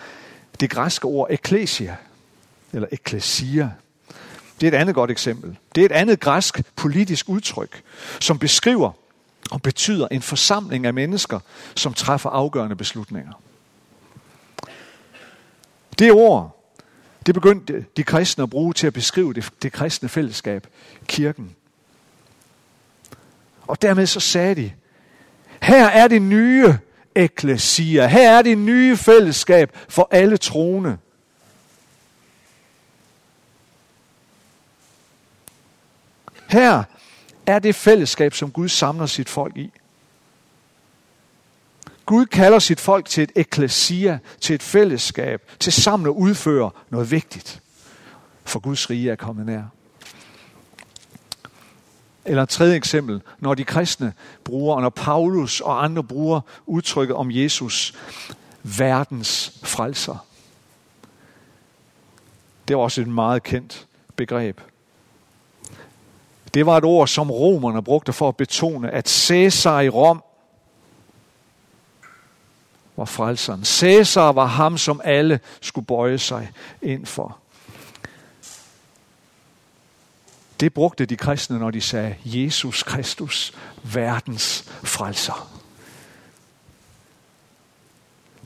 det 0.60 0.70
græske 0.70 1.06
ord 1.06 1.28
ekklesia, 1.30 1.96
eller 2.74 2.88
ekklesia. 2.92 3.72
Det 4.62 4.68
er 4.68 4.72
et 4.72 4.82
andet 4.82 4.96
godt 4.96 5.12
eksempel. 5.12 5.58
Det 5.76 5.82
er 5.82 5.86
et 5.86 5.92
andet 5.92 6.20
græsk 6.20 6.62
politisk 6.76 7.30
udtryk, 7.30 7.82
som 8.20 8.40
beskriver 8.40 8.92
og 9.51 9.62
betyder 9.62 10.08
en 10.08 10.22
forsamling 10.22 10.86
af 10.86 10.94
mennesker, 10.94 11.39
som 11.75 11.94
træffer 11.94 12.30
afgørende 12.30 12.75
beslutninger. 12.75 13.34
Det 16.00 16.12
ord 16.12 16.58
det 17.27 17.34
begyndte 17.34 17.86
de 17.98 18.04
kristne 18.04 18.44
at 18.44 18.50
bruge 18.50 18.74
til 18.74 18.88
at 18.88 18.94
beskrive 18.94 19.34
det, 19.34 19.50
det 19.62 19.72
kristne 19.72 20.10
fællesskab, 20.10 20.68
kirken. 21.08 21.56
Og 23.62 23.82
dermed 23.82 24.06
så 24.06 24.20
sagde 24.20 24.56
de, 24.56 24.72
her 25.62 25.86
er 25.86 26.08
det 26.08 26.22
nye 26.22 26.77
eklesia, 27.16 28.08
her 28.08 28.38
er 28.38 28.42
det 28.42 28.58
nye 28.58 28.98
fællesskab 28.98 29.77
for 29.89 30.08
alle 30.12 30.38
troende. 30.38 30.98
Her 36.48 36.84
er 37.48 37.60
det 37.60 37.75
fællesskab, 37.75 38.34
som 38.34 38.51
Gud 38.51 38.70
samler 38.70 39.06
sit 39.06 39.30
folk 39.30 39.58
i. 39.58 39.72
Gud 42.06 42.25
kalder 42.25 42.60
sit 42.60 42.80
folk 42.80 43.06
til 43.06 43.24
et 43.24 43.32
eklesia, 43.36 44.20
til 44.42 44.54
et 44.54 44.63
fællesskab, 44.63 45.51
til 45.60 45.74
sammen 45.74 46.08
at 46.08 46.12
udføre 46.12 46.72
noget 46.89 47.12
vigtigt. 47.12 47.62
For 48.44 48.60
Guds 48.60 48.89
rige 48.89 49.12
er 49.12 49.16
kommet 49.16 49.46
nær. 49.46 49.63
Eller 52.25 52.44
et 52.44 52.50
tredje 52.50 52.75
eksempel, 52.75 53.22
når 53.39 53.54
de 53.54 53.63
kristne 53.63 54.13
bruger, 54.44 54.75
og 54.75 54.82
når 54.82 54.89
Paulus 54.89 55.62
og 55.62 55.84
andre 55.84 56.04
bruger 56.04 56.42
udtrykket 56.66 57.16
om 57.16 57.32
Jesus, 57.32 57.94
verdens 58.63 59.60
frelser. 59.63 60.27
Det 62.68 62.77
var 62.77 62.84
også 62.84 63.01
et 63.01 63.08
meget 63.08 63.44
kendt 63.44 63.88
begreb. 64.16 64.62
Det 66.58 66.66
var 66.66 66.78
et 66.78 66.84
ord, 66.84 67.08
som 67.08 67.32
romerne 67.32 67.84
brugte 67.84 68.14
for 68.14 68.30
at 68.30 68.38
betone, 68.38 68.92
at 68.92 69.10
Cæsar 69.10 69.80
i 69.82 69.90
Rom 69.90 70.24
var 72.96 73.06
frelseren. 73.06 73.66
Cæsar 73.66 74.32
var 74.32 74.46
ham, 74.46 74.78
som 74.78 75.02
alle 75.04 75.40
skulle 75.62 75.86
bøje 75.86 76.18
sig 76.18 76.52
ind 76.82 77.06
for. 77.06 77.38
Det 80.60 80.74
brugte 80.74 81.06
de 81.06 81.18
kristne, 81.18 81.60
når 81.60 81.72
de 81.72 81.82
sagde, 81.82 82.16
Jesus 82.26 82.84
Kristus, 82.84 83.54
verdens 83.84 84.66
frelser. 84.84 85.50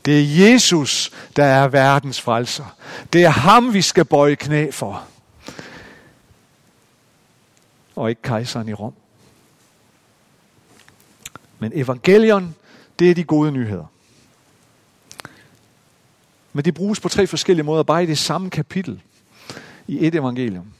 Det 0.04 0.20
er 0.20 0.44
Jesus, 0.44 1.12
der 1.36 1.44
er 1.44 1.68
verdens 1.68 2.20
frelser. 2.20 2.76
Det 3.12 3.24
er 3.24 3.28
ham, 3.28 3.74
vi 3.74 3.82
skal 3.82 4.04
bøje 4.04 4.34
knæ 4.34 4.70
for. 4.70 5.04
Og 7.96 8.10
ikke 8.10 8.22
kejseren 8.22 8.68
i 8.68 8.72
Rom. 8.72 8.94
Men 11.58 11.72
evangelion, 11.74 12.54
det 12.98 13.10
er 13.10 13.14
de 13.14 13.24
gode 13.24 13.52
nyheder. 13.52 13.86
Men 16.52 16.64
det 16.64 16.74
bruges 16.74 17.00
på 17.00 17.08
tre 17.08 17.26
forskellige 17.26 17.64
måder, 17.64 17.82
bare 17.82 18.02
i 18.02 18.06
det 18.06 18.18
samme 18.18 18.50
kapitel 18.50 19.02
i 19.88 20.06
et 20.06 20.14
evangelium. 20.14 20.72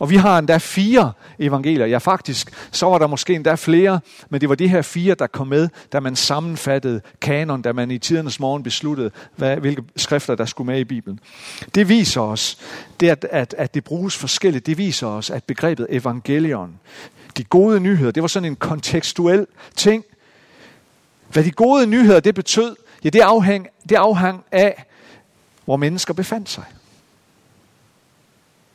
Og 0.00 0.10
vi 0.10 0.16
har 0.16 0.38
endda 0.38 0.58
fire 0.58 1.12
evangelier. 1.38 1.86
Ja, 1.86 1.98
faktisk, 1.98 2.52
så 2.70 2.86
var 2.86 2.98
der 2.98 3.06
måske 3.06 3.34
endda 3.34 3.54
flere, 3.54 4.00
men 4.30 4.40
det 4.40 4.48
var 4.48 4.54
de 4.54 4.68
her 4.68 4.82
fire, 4.82 5.14
der 5.14 5.26
kom 5.26 5.46
med, 5.46 5.68
da 5.92 6.00
man 6.00 6.16
sammenfattede 6.16 7.00
kanon, 7.20 7.62
da 7.62 7.72
man 7.72 7.90
i 7.90 7.98
tidernes 7.98 8.40
morgen 8.40 8.62
besluttede, 8.62 9.10
hvad, 9.36 9.56
hvilke 9.56 9.82
skrifter, 9.96 10.34
der 10.34 10.44
skulle 10.44 10.72
med 10.72 10.80
i 10.80 10.84
Bibelen. 10.84 11.20
Det 11.74 11.88
viser 11.88 12.20
os, 12.20 12.58
det 13.00 13.08
at, 13.08 13.26
at, 13.30 13.54
at 13.58 13.74
det 13.74 13.84
bruges 13.84 14.16
forskelligt, 14.16 14.66
det 14.66 14.78
viser 14.78 15.06
os, 15.06 15.30
at 15.30 15.44
begrebet 15.44 15.86
evangelion, 15.90 16.80
de 17.36 17.44
gode 17.44 17.80
nyheder, 17.80 18.10
det 18.10 18.22
var 18.22 18.28
sådan 18.28 18.48
en 18.50 18.56
kontekstuel 18.56 19.46
ting. 19.76 20.04
Hvad 21.32 21.44
de 21.44 21.50
gode 21.50 21.86
nyheder, 21.86 22.20
det 22.20 22.34
betød, 22.34 22.76
ja, 23.04 23.08
det 23.08 23.20
afhang, 23.20 23.66
det 23.88 23.96
afhang 23.96 24.44
af, 24.52 24.84
hvor 25.64 25.76
mennesker 25.76 26.14
befandt 26.14 26.50
sig. 26.50 26.64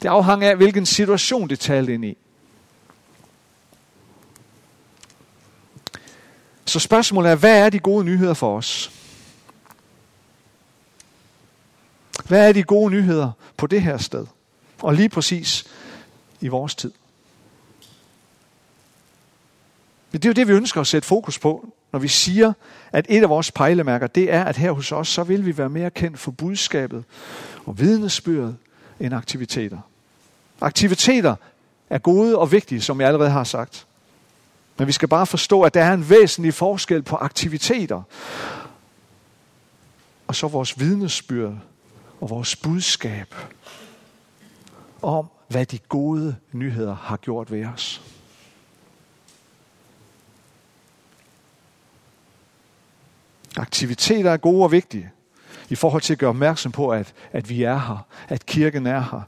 Det 0.06 0.10
afhang 0.12 0.44
af, 0.44 0.56
hvilken 0.56 0.86
situation 0.86 1.50
det 1.50 1.60
talte 1.60 1.94
ind 1.94 2.06
i. 2.06 2.18
Så 6.66 6.80
spørgsmålet 6.80 7.32
er, 7.32 7.36
hvad 7.36 7.66
er 7.66 7.70
de 7.70 7.80
gode 7.80 8.06
nyheder 8.06 8.34
for 8.34 8.58
os? 8.58 8.92
Hvad 12.28 12.48
er 12.48 12.54
de 12.54 12.64
gode 12.64 12.92
nyheder 12.92 13.32
på 13.58 13.68
det 13.68 13.82
her 13.82 13.98
sted? 13.98 14.28
Og 14.82 14.94
lige 14.94 15.10
præcis 15.10 15.66
i 16.42 16.48
vores 16.48 16.76
tid. 16.76 16.92
Men 20.12 20.22
det 20.22 20.26
er 20.26 20.30
jo 20.30 20.34
det, 20.34 20.48
vi 20.48 20.54
ønsker 20.54 20.82
at 20.82 20.88
sætte 20.88 21.08
fokus 21.08 21.40
på, 21.40 21.74
når 21.92 22.00
vi 22.00 22.08
siger, 22.08 22.54
at 22.92 23.06
et 23.10 23.24
af 23.24 23.30
vores 23.30 23.52
pejlemærker, 23.52 24.08
det 24.08 24.34
er, 24.34 24.44
at 24.44 24.58
her 24.58 24.72
hos 24.72 24.92
os, 24.92 25.08
så 25.08 25.24
vil 25.24 25.46
vi 25.46 25.58
være 25.58 25.70
mere 25.70 25.92
kendt 25.92 26.20
for 26.20 26.32
budskabet 26.32 27.04
og 27.66 27.80
vidnesbyrdet 27.80 28.58
end 29.00 29.14
aktiviteter. 29.14 29.80
Aktiviteter 30.62 31.36
er 31.90 31.98
gode 31.98 32.38
og 32.38 32.52
vigtige, 32.52 32.82
som 32.82 33.02
jeg 33.02 33.08
allerede 33.08 33.30
har 33.30 33.44
sagt. 33.44 33.88
Men 34.78 34.88
vi 34.88 34.92
skal 34.92 35.08
bare 35.08 35.26
forstå, 35.26 35.62
at 35.62 35.74
der 35.74 35.84
er 35.84 35.94
en 35.94 36.10
væsentlig 36.10 36.54
forskel 36.54 37.04
på 37.04 37.16
aktiviteter 37.16 38.02
og 40.28 40.36
så 40.36 40.48
vores 40.48 40.80
vidnesbyrd 40.80 41.54
og 42.22 42.30
vores 42.30 42.56
budskab 42.56 43.36
om, 45.02 45.28
hvad 45.48 45.66
de 45.66 45.78
gode 45.78 46.36
nyheder 46.52 46.96
har 46.96 47.18
gjort 47.18 47.52
ved 47.52 47.66
os. 47.66 48.02
Aktiviteter 53.58 54.32
er 54.32 54.38
gode 54.38 54.64
og 54.64 54.72
vigtige 54.72 55.12
i 55.70 55.76
forhold 55.76 56.02
til 56.02 56.14
at 56.14 56.20
gøre 56.20 56.30
opmærksom 56.30 56.72
på, 56.72 56.90
at, 56.90 57.14
at 57.32 57.50
vi 57.50 57.64
er 57.64 57.80
her, 57.80 58.08
at 58.28 58.46
kirken 58.46 58.88
er 58.88 59.00
her, 59.00 59.22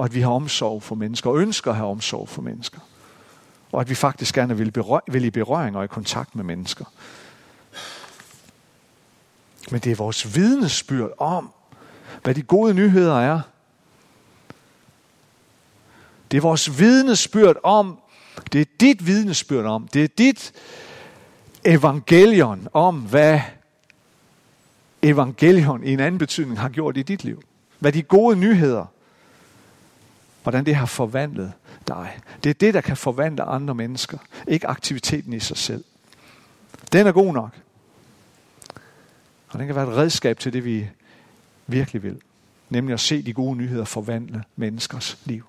og 0.00 0.04
at 0.04 0.14
vi 0.14 0.20
har 0.20 0.30
omsorg 0.30 0.82
for 0.82 0.94
mennesker, 0.94 1.30
og 1.30 1.38
ønsker 1.38 1.70
at 1.70 1.76
have 1.76 1.88
omsorg 1.88 2.28
for 2.28 2.42
mennesker. 2.42 2.78
Og 3.72 3.80
at 3.80 3.88
vi 3.88 3.94
faktisk 3.94 4.34
gerne 4.34 4.56
vil, 4.56 4.72
berø- 4.78 5.12
vil 5.12 5.24
i 5.24 5.30
berøring 5.30 5.76
og 5.76 5.84
i 5.84 5.86
kontakt 5.86 6.36
med 6.36 6.44
mennesker. 6.44 6.84
Men 9.70 9.80
det 9.80 9.92
er 9.92 9.96
vores 9.96 10.36
vidnesbyrd 10.36 11.10
om, 11.18 11.50
hvad 12.22 12.34
de 12.34 12.42
gode 12.42 12.74
nyheder 12.74 13.20
er. 13.20 13.40
Det 16.30 16.36
er 16.36 16.40
vores 16.40 16.78
vidnesbyrd 16.78 17.56
om, 17.64 17.98
det 18.52 18.60
er 18.60 18.66
dit 18.80 19.06
vidnesbyrd 19.06 19.64
om, 19.64 19.88
det 19.88 20.04
er 20.04 20.08
dit 20.08 20.52
evangelion 21.64 22.68
om, 22.72 23.00
hvad 23.00 23.40
evangelion 25.02 25.84
i 25.84 25.92
en 25.92 26.00
anden 26.00 26.18
betydning 26.18 26.60
har 26.60 26.68
gjort 26.68 26.96
i 26.96 27.02
dit 27.02 27.24
liv. 27.24 27.42
Hvad 27.78 27.92
de 27.92 28.02
gode 28.02 28.36
nyheder 28.36 28.86
Hvordan 30.42 30.66
det 30.66 30.74
har 30.74 30.86
forvandlet 30.86 31.52
dig. 31.88 32.18
Det 32.44 32.50
er 32.50 32.54
det, 32.54 32.74
der 32.74 32.80
kan 32.80 32.96
forvandle 32.96 33.42
andre 33.42 33.74
mennesker. 33.74 34.18
Ikke 34.48 34.66
aktiviteten 34.66 35.32
i 35.32 35.40
sig 35.40 35.56
selv. 35.56 35.84
Den 36.92 37.06
er 37.06 37.12
god 37.12 37.34
nok. 37.34 37.50
Og 39.48 39.58
den 39.58 39.66
kan 39.66 39.76
være 39.76 39.90
et 39.90 39.96
redskab 39.96 40.38
til 40.38 40.52
det, 40.52 40.64
vi 40.64 40.88
virkelig 41.66 42.02
vil. 42.02 42.20
Nemlig 42.68 42.92
at 42.92 43.00
se 43.00 43.22
de 43.22 43.32
gode 43.32 43.56
nyheder 43.56 43.84
forvandle 43.84 44.44
menneskers 44.56 45.18
liv. 45.24 45.44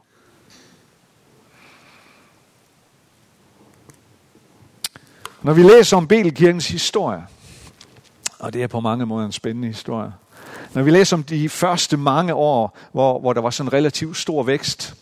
Når 5.42 5.54
vi 5.54 5.64
læser 5.64 5.98
om 5.98 6.08
Belkirkens 6.08 6.68
historie, 6.68 7.28
og 8.40 8.54
det 8.54 8.64
er 8.64 8.68
på 8.68 8.80
mange 8.80 9.06
måder 9.06 9.26
en 9.26 9.32
spændende 9.32 9.68
historie, 9.68 10.14
når 10.74 10.84
vi 10.84 10.92
læser 10.92 11.18
om 11.18 11.24
de 11.24 11.50
første 11.50 11.98
mange 11.98 12.34
år, 12.34 12.78
hvor, 12.92 13.20
hvor 13.20 13.34
der 13.34 13.42
var 13.42 13.50
sådan 13.50 13.68
en 13.68 13.74
relativt 13.74 14.18
stor 14.18 14.44
vækst, 14.44 14.96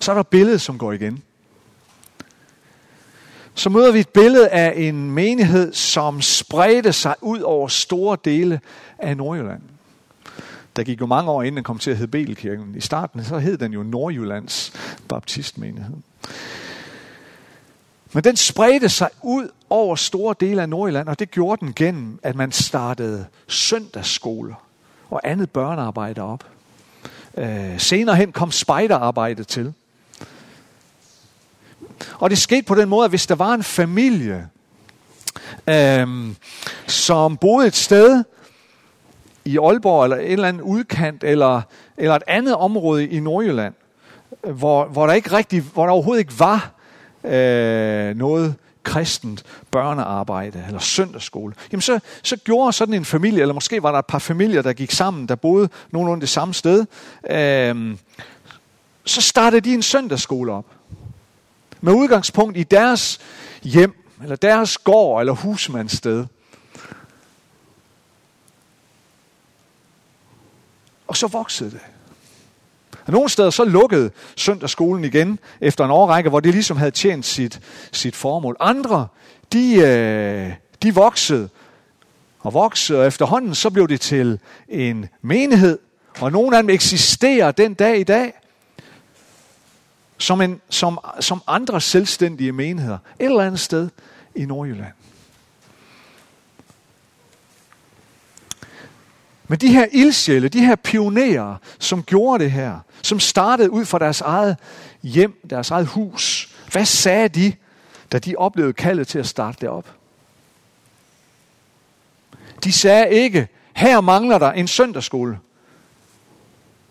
så 0.00 0.12
er 0.12 0.14
der 0.14 0.20
et 0.20 0.28
billede, 0.28 0.58
som 0.58 0.78
går 0.78 0.92
igen. 0.92 1.22
Så 3.54 3.70
møder 3.70 3.92
vi 3.92 4.00
et 4.00 4.08
billede 4.08 4.48
af 4.48 4.72
en 4.76 5.10
menighed, 5.10 5.72
som 5.72 6.22
spredte 6.22 6.92
sig 6.92 7.14
ud 7.20 7.40
over 7.40 7.68
store 7.68 8.16
dele 8.24 8.60
af 8.98 9.16
Nordjylland. 9.16 9.62
Der 10.76 10.82
gik 10.82 11.00
jo 11.00 11.06
mange 11.06 11.30
år, 11.30 11.42
inden 11.42 11.56
den 11.56 11.64
kom 11.64 11.78
til 11.78 11.90
at 11.90 11.96
hedde 11.96 12.10
Betelkirken. 12.10 12.74
I 12.76 12.80
starten 12.80 13.24
så 13.24 13.38
hed 13.38 13.58
den 13.58 13.72
jo 13.72 13.82
Nordjyllands 13.82 14.72
Baptistmenighed. 15.08 15.96
Men 18.12 18.24
den 18.24 18.36
spredte 18.36 18.88
sig 18.88 19.08
ud 19.22 19.48
over 19.70 19.96
store 19.96 20.34
dele 20.40 20.62
af 20.62 20.68
Nordjylland, 20.68 21.08
og 21.08 21.18
det 21.18 21.30
gjorde 21.30 21.66
den 21.66 21.74
gennem, 21.74 22.18
at 22.22 22.36
man 22.36 22.52
startede 22.52 23.26
søndagsskoler 23.48 24.54
og 25.10 25.20
andet 25.24 25.50
børnearbejde 25.50 26.20
op. 26.20 26.44
Øh, 27.36 27.80
senere 27.80 28.16
hen 28.16 28.32
kom 28.32 28.50
spejderarbejde 28.50 29.44
til. 29.44 29.72
Og 32.18 32.30
det 32.30 32.38
skete 32.38 32.62
på 32.62 32.74
den 32.74 32.88
måde, 32.88 33.04
at 33.04 33.10
hvis 33.10 33.26
der 33.26 33.34
var 33.34 33.54
en 33.54 33.62
familie, 33.62 34.48
øh, 35.66 36.08
som 36.86 37.36
boede 37.36 37.66
et 37.66 37.76
sted 37.76 38.24
i 39.44 39.58
Aalborg, 39.58 40.04
eller 40.04 40.16
et 40.16 40.32
eller 40.32 40.48
andet 40.48 40.62
udkant, 40.62 41.24
eller, 41.24 41.62
eller 41.96 42.14
et 42.14 42.22
andet 42.26 42.54
område 42.54 43.08
i 43.08 43.20
Nordjylland, 43.20 43.74
hvor, 44.42 44.84
hvor, 44.84 45.06
der 45.06 45.14
ikke 45.14 45.32
rigtig, 45.32 45.62
hvor 45.62 45.84
der 45.84 45.92
overhovedet 45.92 46.20
ikke 46.20 46.38
var 46.38 46.79
øh, 47.24 48.16
noget 48.16 48.54
kristent 48.82 49.44
børnearbejde 49.70 50.64
eller 50.66 50.80
søndagsskole, 50.80 51.54
jamen 51.72 51.82
så, 51.82 52.00
så 52.22 52.36
gjorde 52.36 52.72
sådan 52.72 52.94
en 52.94 53.04
familie, 53.04 53.40
eller 53.40 53.54
måske 53.54 53.82
var 53.82 53.92
der 53.92 53.98
et 53.98 54.06
par 54.06 54.18
familier, 54.18 54.62
der 54.62 54.72
gik 54.72 54.90
sammen, 54.90 55.28
der 55.28 55.34
boede 55.34 55.68
nogenlunde 55.90 56.20
det 56.20 56.28
samme 56.28 56.54
sted, 56.54 56.86
øh, 57.30 57.96
så 59.04 59.20
startede 59.20 59.60
de 59.60 59.74
en 59.74 59.82
søndagsskole 59.82 60.52
op. 60.52 60.66
Med 61.80 61.92
udgangspunkt 61.92 62.56
i 62.56 62.62
deres 62.62 63.20
hjem, 63.62 64.04
eller 64.22 64.36
deres 64.36 64.78
gård, 64.78 65.20
eller 65.20 65.32
husmandssted. 65.32 66.26
Og 71.06 71.16
så 71.16 71.26
voksede 71.26 71.70
det. 71.70 71.80
Og 73.10 73.14
nogle 73.14 73.28
steder 73.28 73.50
så 73.50 73.64
lukkede 73.64 74.10
søndagsskolen 74.36 75.04
igen 75.04 75.38
efter 75.60 75.84
en 75.84 75.90
årrække, 75.90 76.30
hvor 76.30 76.40
det 76.40 76.52
ligesom 76.52 76.76
havde 76.76 76.90
tjent 76.90 77.26
sit, 77.26 77.60
sit 77.92 78.16
formål. 78.16 78.56
Andre, 78.60 79.06
de, 79.52 79.74
øh, 79.74 80.52
de 80.82 80.94
voksede 80.94 81.48
og 82.40 82.54
voksede, 82.54 83.00
og 83.00 83.06
efterhånden 83.06 83.54
så 83.54 83.70
blev 83.70 83.88
det 83.88 84.00
til 84.00 84.38
en 84.68 85.08
menighed, 85.22 85.78
og 86.20 86.32
nogle 86.32 86.56
af 86.56 86.62
dem 86.62 86.70
eksisterer 86.70 87.50
den 87.50 87.74
dag 87.74 88.00
i 88.00 88.04
dag 88.04 88.32
som, 90.18 90.40
en, 90.40 90.60
som, 90.68 90.98
som 91.20 91.42
andre 91.46 91.80
selvstændige 91.80 92.52
menigheder 92.52 92.98
et 93.20 93.24
eller 93.24 93.42
andet 93.42 93.60
sted 93.60 93.88
i 94.34 94.44
Nordjylland. 94.44 94.92
Men 99.50 99.58
de 99.58 99.68
her 99.68 99.86
ildsjæle, 99.92 100.48
de 100.48 100.66
her 100.66 100.76
pionerer, 100.76 101.56
som 101.78 102.02
gjorde 102.02 102.44
det 102.44 102.52
her, 102.52 102.78
som 103.02 103.20
startede 103.20 103.70
ud 103.70 103.84
fra 103.84 103.98
deres 103.98 104.20
eget 104.20 104.56
hjem, 105.02 105.40
deres 105.50 105.70
eget 105.70 105.86
hus, 105.86 106.50
hvad 106.72 106.84
sagde 106.84 107.28
de, 107.28 107.52
da 108.12 108.18
de 108.18 108.36
oplevede 108.36 108.72
kaldet 108.72 109.08
til 109.08 109.18
at 109.18 109.26
starte 109.26 109.58
det 109.60 109.68
op? 109.68 109.94
De 112.64 112.72
sagde 112.72 113.10
ikke, 113.10 113.48
her 113.72 114.00
mangler 114.00 114.38
der 114.38 114.52
en 114.52 114.68
søndagsskole. 114.68 115.38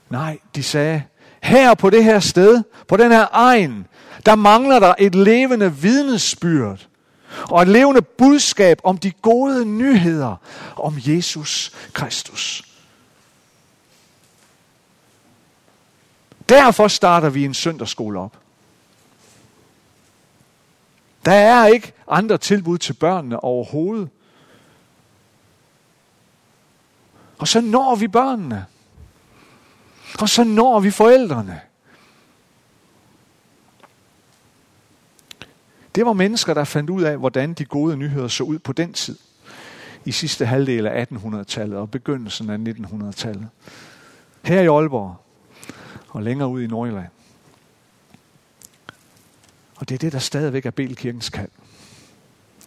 Nej, 0.09 0.37
de 0.55 0.63
sagde, 0.63 1.03
her 1.41 1.73
på 1.73 1.89
det 1.89 2.03
her 2.03 2.19
sted, 2.19 2.63
på 2.87 2.97
den 2.97 3.11
her 3.11 3.27
egen, 3.31 3.87
der 4.25 4.35
mangler 4.35 4.79
der 4.79 4.93
et 4.99 5.15
levende 5.15 5.75
vidnesbyrd 5.75 6.87
og 7.49 7.61
et 7.61 7.67
levende 7.67 8.01
budskab 8.01 8.81
om 8.83 8.97
de 8.97 9.11
gode 9.11 9.65
nyheder 9.65 10.35
om 10.75 10.95
Jesus 10.97 11.71
Kristus. 11.93 12.63
Derfor 16.49 16.87
starter 16.87 17.29
vi 17.29 17.45
en 17.45 17.53
søndagsskole 17.53 18.19
op. 18.19 18.37
Der 21.25 21.33
er 21.33 21.65
ikke 21.65 21.93
andre 22.07 22.37
tilbud 22.37 22.77
til 22.77 22.93
børnene 22.93 23.43
overhovedet. 23.43 24.09
Og 27.37 27.47
så 27.47 27.61
når 27.61 27.95
vi 27.95 28.07
børnene. 28.07 28.65
Og 30.19 30.29
så 30.29 30.43
når 30.43 30.79
vi 30.79 30.91
forældrene. 30.91 31.61
Det 35.95 36.05
var 36.05 36.13
mennesker, 36.13 36.53
der 36.53 36.63
fandt 36.63 36.89
ud 36.89 37.01
af, 37.01 37.17
hvordan 37.17 37.53
de 37.53 37.65
gode 37.65 37.97
nyheder 37.97 38.27
så 38.27 38.43
ud 38.43 38.59
på 38.59 38.73
den 38.73 38.93
tid. 38.93 39.17
I 40.05 40.11
sidste 40.11 40.45
halvdel 40.45 40.87
af 40.87 41.05
1800-tallet 41.11 41.77
og 41.77 41.91
begyndelsen 41.91 42.49
af 42.49 42.57
1900-tallet. 42.57 43.47
Her 44.41 44.61
i 44.61 44.67
Aalborg 44.67 45.15
og 46.09 46.23
længere 46.23 46.49
ud 46.49 46.61
i 46.61 46.67
Nordjylland. 46.67 47.07
Og 49.75 49.89
det 49.89 49.95
er 49.95 49.99
det, 49.99 50.13
der 50.13 50.19
stadigvæk 50.19 50.65
er 50.65 50.71
Belkirkens 50.71 51.29
kald. 51.29 51.49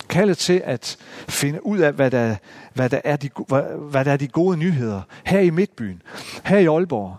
Kaldet 0.08 0.38
til 0.38 0.62
at 0.64 0.96
finde 1.28 1.66
ud 1.66 1.78
af, 1.78 1.92
hvad 1.92 2.11
der, 2.11 2.37
hvad 2.74 2.90
der, 2.90 3.00
er, 3.04 3.16
de, 3.16 3.30
hvad, 3.48 3.62
hvad 3.90 4.04
der 4.04 4.12
er 4.12 4.16
de 4.16 4.28
gode 4.28 4.56
nyheder 4.56 5.02
her 5.24 5.40
i 5.40 5.50
Midtbyen, 5.50 6.02
her 6.44 6.58
i 6.58 6.66
Aalborg, 6.66 7.16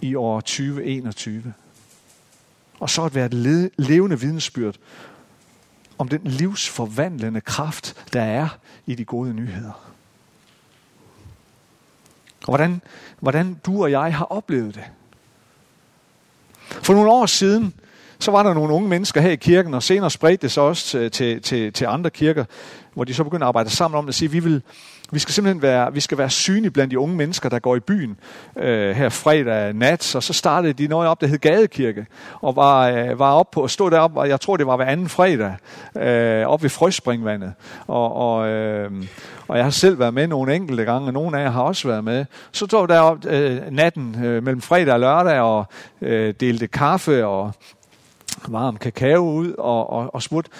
i 0.00 0.14
år 0.14 0.40
2021. 0.40 1.54
Og 2.82 2.90
så 2.90 3.04
at 3.04 3.14
være 3.14 3.26
et 3.26 3.70
levende 3.78 4.20
vidensbyrd 4.20 4.76
om 5.98 6.08
den 6.08 6.20
livsforvandlende 6.24 7.40
kraft, 7.40 8.06
der 8.12 8.22
er 8.22 8.48
i 8.86 8.94
de 8.94 9.04
gode 9.04 9.34
nyheder. 9.34 9.92
Og 12.40 12.48
hvordan, 12.48 12.82
hvordan 13.20 13.60
du 13.66 13.82
og 13.82 13.90
jeg 13.90 14.16
har 14.16 14.24
oplevet 14.24 14.74
det. 14.74 14.84
For 16.60 16.92
nogle 16.94 17.10
år 17.10 17.26
siden, 17.26 17.74
så 18.22 18.30
var 18.30 18.42
der 18.42 18.54
nogle 18.54 18.74
unge 18.74 18.88
mennesker 18.88 19.20
her 19.20 19.30
i 19.30 19.36
kirken, 19.36 19.74
og 19.74 19.82
senere 19.82 20.10
spredte 20.10 20.42
det 20.42 20.50
sig 20.50 20.62
også 20.62 20.90
til, 20.90 21.10
til, 21.10 21.42
til, 21.42 21.72
til 21.72 21.84
andre 21.84 22.10
kirker, 22.10 22.44
hvor 22.94 23.04
de 23.04 23.14
så 23.14 23.24
begyndte 23.24 23.44
at 23.44 23.48
arbejde 23.48 23.70
sammen 23.70 23.98
om 23.98 24.08
at 24.08 24.14
sige, 24.14 24.26
at 24.26 24.32
vi 24.32 24.38
vil, 24.38 24.62
vi 25.12 25.18
skal 25.18 25.34
simpelthen 25.34 25.62
være, 25.62 25.92
vi 25.92 26.00
skal 26.00 26.18
være 26.18 26.30
synlige 26.30 26.70
blandt 26.70 26.90
de 26.90 26.98
unge 26.98 27.16
mennesker, 27.16 27.48
der 27.48 27.58
går 27.58 27.76
i 27.76 27.80
byen 27.80 28.16
øh, 28.56 28.96
her 28.96 29.08
fredag 29.08 29.72
nat. 29.72 30.14
Og 30.14 30.22
så 30.22 30.32
startede 30.32 30.72
de 30.72 30.86
noget 30.86 31.08
op, 31.08 31.20
der 31.20 31.26
hed 31.26 31.38
Gadekirke, 31.38 32.06
og 32.40 32.56
var, 32.56 32.88
øh, 32.88 33.18
var 33.18 33.32
op 33.32 33.50
på, 33.50 33.64
at 33.64 33.70
stå 33.70 33.90
deroppe, 33.90 34.20
og 34.20 34.28
jeg 34.28 34.40
tror, 34.40 34.56
det 34.56 34.66
var 34.66 34.76
hver 34.76 34.86
anden 34.86 35.08
fredag, 35.08 35.56
øh, 35.96 36.46
op 36.46 36.62
ved 36.62 36.70
Frøspringvandet. 36.70 37.52
Og, 37.86 38.16
og, 38.16 38.48
øh, 38.48 38.90
og 39.48 39.56
jeg 39.56 39.64
har 39.64 39.70
selv 39.70 39.98
været 39.98 40.14
med 40.14 40.26
nogle 40.26 40.54
enkelte 40.54 40.84
gange, 40.84 41.06
og 41.06 41.12
nogle 41.12 41.38
af 41.38 41.44
jer 41.44 41.50
har 41.50 41.62
også 41.62 41.88
været 41.88 42.04
med. 42.04 42.24
Så 42.52 42.66
tog 42.66 42.88
der 42.88 42.98
op 42.98 43.26
øh, 43.26 43.60
natten 43.70 44.24
øh, 44.24 44.42
mellem 44.42 44.60
fredag 44.60 44.94
og 44.94 45.00
lørdag, 45.00 45.40
og 45.40 45.66
øh, 46.02 46.34
delte 46.40 46.66
kaffe 46.66 47.26
og 47.26 47.52
varm 48.48 48.76
kakao 48.76 49.30
ud, 49.30 49.52
og, 49.58 49.90
og, 49.90 50.14
og 50.14 50.22
spurgte, 50.22 50.50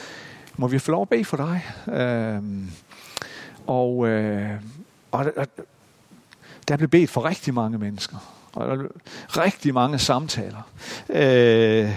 må 0.56 0.66
vi 0.66 0.78
få 0.78 0.90
lov 0.90 1.02
at 1.02 1.08
bede 1.08 1.24
for 1.24 1.36
dig? 1.36 1.66
Øhm, 1.94 2.62
øh, 2.64 2.68
og, 3.66 4.08
øh, 4.08 4.50
og 5.10 5.26
der 6.68 6.76
blev 6.76 6.88
bedt 6.88 7.10
for 7.10 7.24
rigtig 7.24 7.54
mange 7.54 7.78
mennesker. 7.78 8.16
Og 8.52 8.78
rigtig 9.28 9.74
mange 9.74 9.98
samtaler. 9.98 10.62
Øh, 11.08 11.90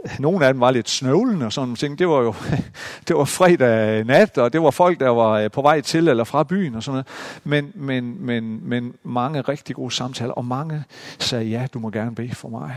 nogle 0.18 0.46
af 0.46 0.54
dem 0.54 0.60
var 0.60 0.70
lidt 0.70 0.90
snøvlende 0.90 1.46
og 1.46 1.52
sådan 1.52 1.66
nogle 1.66 1.76
ting. 1.76 1.98
Det 1.98 2.08
var 2.08 2.18
jo 2.18 2.34
det 3.08 3.16
var 3.16 3.24
fredag 3.24 4.04
nat, 4.04 4.38
og 4.38 4.52
det 4.52 4.62
var 4.62 4.70
folk, 4.70 5.00
der 5.00 5.08
var 5.08 5.32
øh, 5.32 5.50
på 5.50 5.62
vej 5.62 5.80
til 5.80 6.08
eller 6.08 6.24
fra 6.24 6.42
byen 6.42 6.74
og 6.74 6.82
sådan 6.82 6.92
noget. 6.92 7.06
Men, 7.44 7.72
men, 7.74 8.26
men, 8.26 8.68
men 8.68 8.94
mange 9.02 9.40
rigtig 9.40 9.76
gode 9.76 9.90
samtaler, 9.90 10.32
og 10.32 10.44
mange 10.44 10.84
sagde, 11.18 11.44
ja, 11.44 11.66
du 11.74 11.78
må 11.78 11.90
gerne 11.90 12.14
bede 12.14 12.34
for 12.34 12.48
mig. 12.48 12.76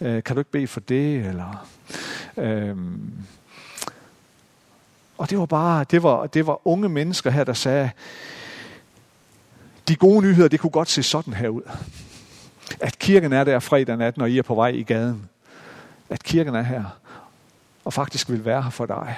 Øh, 0.00 0.22
kan 0.22 0.36
du 0.36 0.40
ikke 0.40 0.50
bede 0.50 0.66
for 0.66 0.80
det? 0.80 1.26
Eller, 1.26 1.66
øhm. 2.36 3.12
og 5.18 5.30
det 5.30 5.38
var 5.38 5.46
bare, 5.46 5.84
det 5.90 6.02
var, 6.02 6.26
det 6.26 6.46
var 6.46 6.66
unge 6.66 6.88
mennesker 6.88 7.30
her, 7.30 7.44
der 7.44 7.52
sagde, 7.52 7.90
de 9.88 9.96
gode 9.96 10.22
nyheder, 10.22 10.48
det 10.48 10.60
kunne 10.60 10.70
godt 10.70 10.88
se 10.88 11.02
sådan 11.02 11.32
her 11.32 11.48
ud. 11.48 11.62
At 12.80 12.98
kirken 12.98 13.32
er 13.32 13.44
der 13.44 13.58
fredag 13.58 13.96
nat, 13.96 14.16
når 14.16 14.26
I 14.26 14.38
er 14.38 14.42
på 14.42 14.54
vej 14.54 14.68
i 14.68 14.82
gaden. 14.82 15.28
At 16.12 16.22
kirken 16.22 16.54
er 16.54 16.62
her, 16.62 16.84
og 17.84 17.92
faktisk 17.92 18.30
vil 18.30 18.44
være 18.44 18.62
her 18.62 18.70
for 18.70 18.86
dig. 18.86 19.16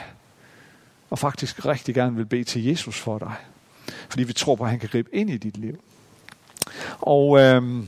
Og 1.10 1.18
faktisk 1.18 1.66
rigtig 1.66 1.94
gerne 1.94 2.16
vil 2.16 2.26
bede 2.26 2.44
til 2.44 2.64
Jesus 2.64 3.00
for 3.00 3.18
dig. 3.18 3.32
Fordi 4.08 4.22
vi 4.22 4.32
tror 4.32 4.56
på, 4.56 4.64
at 4.64 4.70
han 4.70 4.78
kan 4.78 4.88
gribe 4.88 5.14
ind 5.14 5.30
i 5.30 5.36
dit 5.36 5.56
liv. 5.56 5.84
Og 7.00 7.40
øh, 7.40 7.62
nu 7.62 7.84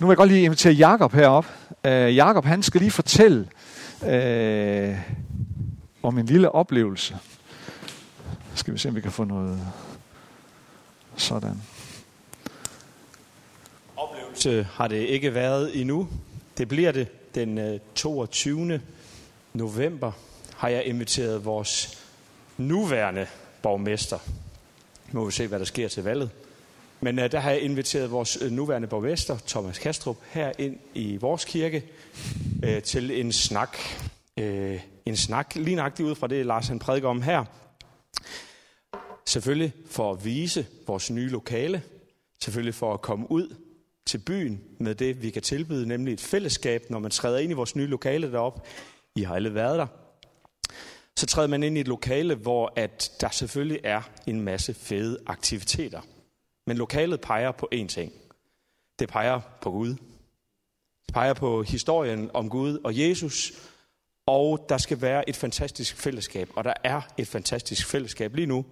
vil 0.00 0.08
jeg 0.08 0.16
godt 0.16 0.30
lige 0.30 0.44
invitere 0.44 0.72
Jakob 0.72 1.12
herop. 1.12 1.46
Øh, 1.84 2.16
Jakob 2.16 2.44
han 2.44 2.62
skal 2.62 2.80
lige 2.80 2.90
fortælle 2.90 3.48
øh, 4.06 4.98
om 6.02 6.18
en 6.18 6.26
lille 6.26 6.52
oplevelse. 6.52 7.16
Skal 8.54 8.74
vi 8.74 8.78
se, 8.78 8.88
om 8.88 8.94
vi 8.94 9.00
kan 9.00 9.12
få 9.12 9.24
noget 9.24 9.60
sådan. 11.16 11.62
Oplevelse 13.96 14.66
har 14.72 14.88
det 14.88 14.96
ikke 14.96 15.34
været 15.34 15.80
endnu. 15.80 16.08
Det 16.58 16.68
bliver 16.68 16.92
det 16.92 17.21
den 17.34 17.58
øh, 17.58 17.80
22. 17.94 18.80
November 19.52 20.12
har 20.56 20.68
jeg 20.68 20.84
inviteret 20.84 21.44
vores 21.44 22.04
nuværende 22.58 23.26
borgmester. 23.62 24.18
Nu 25.12 25.20
må 25.20 25.26
vi 25.26 25.32
se, 25.32 25.46
hvad 25.46 25.58
der 25.58 25.64
sker 25.64 25.88
til 25.88 26.02
valget. 26.02 26.30
Men 27.00 27.18
uh, 27.18 27.24
der 27.24 27.40
har 27.40 27.50
jeg 27.50 27.60
inviteret 27.60 28.10
vores 28.10 28.42
uh, 28.42 28.50
nuværende 28.50 28.88
borgmester, 28.88 29.38
Thomas 29.46 29.78
Kastrup, 29.78 30.16
her 30.30 30.52
ind 30.58 30.78
i 30.94 31.16
vores 31.16 31.44
kirke 31.44 31.84
uh, 32.62 32.82
til 32.82 33.20
en 33.20 33.32
snak 33.32 33.78
Uh, 34.40 34.80
en 35.06 35.16
snak, 35.16 35.54
lige 35.54 35.74
nøjagtigt 35.74 36.08
ud 36.08 36.14
fra 36.14 36.26
det, 36.26 36.46
Lars 36.46 36.68
han 36.68 36.78
prædiker 36.78 37.08
om 37.08 37.22
her. 37.22 37.44
Selvfølgelig 39.26 39.72
for 39.86 40.12
at 40.12 40.24
vise 40.24 40.66
vores 40.86 41.10
nye 41.10 41.28
lokale, 41.28 41.82
selvfølgelig 42.42 42.74
for 42.74 42.94
at 42.94 43.00
komme 43.00 43.30
ud 43.30 43.56
til 44.12 44.18
byen 44.18 44.64
med 44.78 44.94
det, 44.94 45.22
vi 45.22 45.30
kan 45.30 45.42
tilbyde, 45.42 45.88
nemlig 45.88 46.14
et 46.14 46.20
fællesskab, 46.20 46.90
når 46.90 46.98
man 46.98 47.10
træder 47.10 47.38
ind 47.38 47.52
i 47.52 47.54
vores 47.54 47.76
nye 47.76 47.86
lokale 47.86 48.32
deroppe. 48.32 48.60
I 49.16 49.22
har 49.22 49.34
alle 49.34 49.54
været 49.54 49.78
der. 49.78 49.86
Så 51.16 51.26
træder 51.26 51.48
man 51.48 51.62
ind 51.62 51.76
i 51.76 51.80
et 51.80 51.88
lokale, 51.88 52.34
hvor 52.34 52.72
at 52.76 53.12
der 53.20 53.30
selvfølgelig 53.30 53.80
er 53.84 54.02
en 54.26 54.40
masse 54.40 54.74
fede 54.74 55.18
aktiviteter. 55.26 56.00
Men 56.66 56.76
lokalet 56.76 57.20
peger 57.20 57.52
på 57.52 57.68
én 57.74 57.86
ting. 57.86 58.12
Det 58.98 59.08
peger 59.08 59.40
på 59.62 59.70
Gud. 59.70 59.90
Det 61.06 61.14
peger 61.14 61.34
på 61.34 61.62
historien 61.62 62.30
om 62.34 62.48
Gud 62.48 62.78
og 62.84 62.98
Jesus, 62.98 63.52
og 64.26 64.66
der 64.68 64.78
skal 64.78 65.00
være 65.00 65.28
et 65.28 65.36
fantastisk 65.36 65.96
fællesskab, 65.96 66.48
og 66.56 66.64
der 66.64 66.74
er 66.84 67.00
et 67.18 67.28
fantastisk 67.28 67.86
fællesskab 67.86 68.34
lige 68.34 68.46
nu 68.46 68.64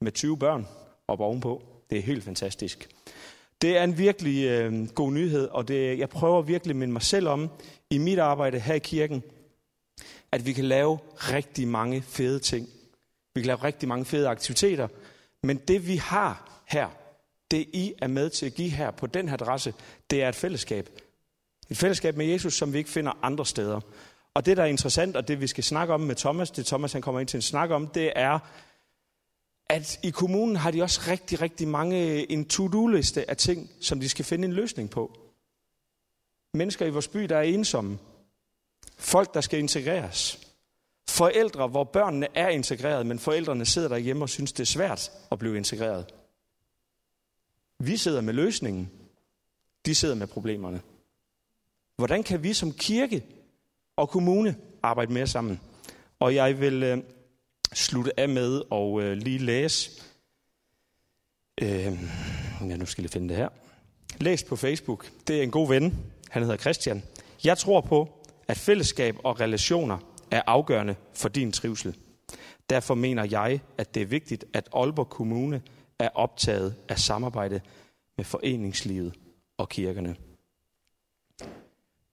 med 0.00 0.12
20 0.12 0.38
børn 0.38 0.66
op 1.08 1.20
ovenpå. 1.20 1.62
Det 1.90 1.98
er 1.98 2.02
helt 2.02 2.24
fantastisk. 2.24 2.88
Det 3.62 3.76
er 3.76 3.84
en 3.84 3.98
virkelig 3.98 4.44
øh, 4.44 4.88
god 4.88 5.12
nyhed, 5.12 5.48
og 5.48 5.68
det, 5.68 5.98
jeg 5.98 6.08
prøver 6.08 6.42
virkelig 6.42 6.70
at 6.70 6.76
minde 6.76 6.92
mig 6.92 7.02
selv 7.02 7.28
om 7.28 7.50
i 7.90 7.98
mit 7.98 8.18
arbejde 8.18 8.60
her 8.60 8.74
i 8.74 8.78
kirken, 8.78 9.22
at 10.32 10.46
vi 10.46 10.52
kan 10.52 10.64
lave 10.64 10.98
rigtig 11.14 11.68
mange 11.68 12.02
fede 12.02 12.38
ting. 12.38 12.68
Vi 13.34 13.40
kan 13.40 13.46
lave 13.46 13.64
rigtig 13.64 13.88
mange 13.88 14.04
fede 14.04 14.28
aktiviteter, 14.28 14.88
men 15.42 15.56
det 15.56 15.86
vi 15.86 15.96
har 15.96 16.62
her, 16.66 16.88
det 17.50 17.66
I 17.72 17.94
er 18.02 18.06
med 18.06 18.30
til 18.30 18.46
at 18.46 18.54
give 18.54 18.70
her 18.70 18.90
på 18.90 19.06
den 19.06 19.28
her 19.28 19.34
adresse, 19.34 19.74
det 20.10 20.22
er 20.22 20.28
et 20.28 20.34
fællesskab. 20.34 20.88
Et 21.70 21.76
fællesskab 21.76 22.16
med 22.16 22.26
Jesus, 22.26 22.54
som 22.54 22.72
vi 22.72 22.78
ikke 22.78 22.90
finder 22.90 23.12
andre 23.22 23.46
steder. 23.46 23.80
Og 24.34 24.46
det, 24.46 24.56
der 24.56 24.62
er 24.62 24.66
interessant, 24.66 25.16
og 25.16 25.28
det 25.28 25.40
vi 25.40 25.46
skal 25.46 25.64
snakke 25.64 25.94
om 25.94 26.00
med 26.00 26.14
Thomas, 26.14 26.50
det 26.50 26.66
Thomas 26.66 26.92
han 26.92 27.02
kommer 27.02 27.20
ind 27.20 27.28
til 27.28 27.38
en 27.38 27.42
snak 27.42 27.70
om, 27.70 27.86
det 27.86 28.12
er, 28.16 28.38
at 29.74 29.98
i 30.02 30.10
kommunen 30.10 30.56
har 30.56 30.70
de 30.70 30.82
også 30.82 31.00
rigtig, 31.06 31.40
rigtig 31.40 31.68
mange 31.68 32.12
øh, 32.12 32.26
en 32.28 32.44
to-do-liste 32.44 33.30
af 33.30 33.36
ting, 33.36 33.70
som 33.80 34.00
de 34.00 34.08
skal 34.08 34.24
finde 34.24 34.44
en 34.44 34.52
løsning 34.52 34.90
på. 34.90 35.18
Mennesker 36.52 36.86
i 36.86 36.90
vores 36.90 37.08
by, 37.08 37.20
der 37.20 37.36
er 37.36 37.42
ensomme. 37.42 37.98
Folk, 38.98 39.34
der 39.34 39.40
skal 39.40 39.58
integreres. 39.58 40.40
Forældre, 41.08 41.68
hvor 41.68 41.84
børnene 41.84 42.26
er 42.34 42.48
integreret, 42.48 43.06
men 43.06 43.18
forældrene 43.18 43.66
sidder 43.66 43.88
derhjemme 43.88 44.24
og 44.24 44.28
synes, 44.28 44.52
det 44.52 44.60
er 44.60 44.66
svært 44.66 45.10
at 45.30 45.38
blive 45.38 45.56
integreret. 45.56 46.06
Vi 47.78 47.96
sidder 47.96 48.20
med 48.20 48.34
løsningen. 48.34 48.90
De 49.86 49.94
sidder 49.94 50.14
med 50.14 50.26
problemerne. 50.26 50.82
Hvordan 51.96 52.22
kan 52.22 52.42
vi 52.42 52.52
som 52.52 52.72
kirke 52.72 53.24
og 53.96 54.08
kommune 54.08 54.56
arbejde 54.82 55.12
mere 55.12 55.26
sammen. 55.26 55.60
Og 56.18 56.34
jeg 56.34 56.60
vil 56.60 56.82
øh, 56.82 56.98
slutte 57.74 58.20
af 58.20 58.28
med 58.28 58.62
og 58.70 59.02
øh, 59.02 59.16
lige 59.16 59.38
læse. 59.38 59.90
Øh, 61.62 61.68
ja, 62.68 62.76
nu 62.76 62.86
skal 62.86 63.02
jeg 63.02 63.10
finde 63.10 63.28
det 63.28 63.36
her. 63.36 63.48
Læs 64.20 64.44
på 64.44 64.56
Facebook. 64.56 65.10
Det 65.26 65.38
er 65.38 65.42
en 65.42 65.50
god 65.50 65.68
ven. 65.68 66.04
Han 66.30 66.42
hedder 66.42 66.56
Christian. 66.56 67.02
Jeg 67.44 67.58
tror 67.58 67.80
på, 67.80 68.24
at 68.48 68.56
fællesskab 68.56 69.16
og 69.24 69.40
relationer 69.40 69.98
er 70.30 70.42
afgørende 70.46 70.94
for 71.14 71.28
din 71.28 71.52
trivsel. 71.52 71.96
Derfor 72.70 72.94
mener 72.94 73.24
jeg, 73.24 73.60
at 73.78 73.94
det 73.94 74.02
er 74.02 74.06
vigtigt, 74.06 74.44
at 74.52 74.68
Aalborg 74.74 75.08
Kommune 75.08 75.62
er 75.98 76.08
optaget 76.08 76.74
af 76.88 76.98
samarbejde 76.98 77.60
med 78.16 78.24
foreningslivet 78.24 79.14
og 79.58 79.68
kirkerne 79.68 80.16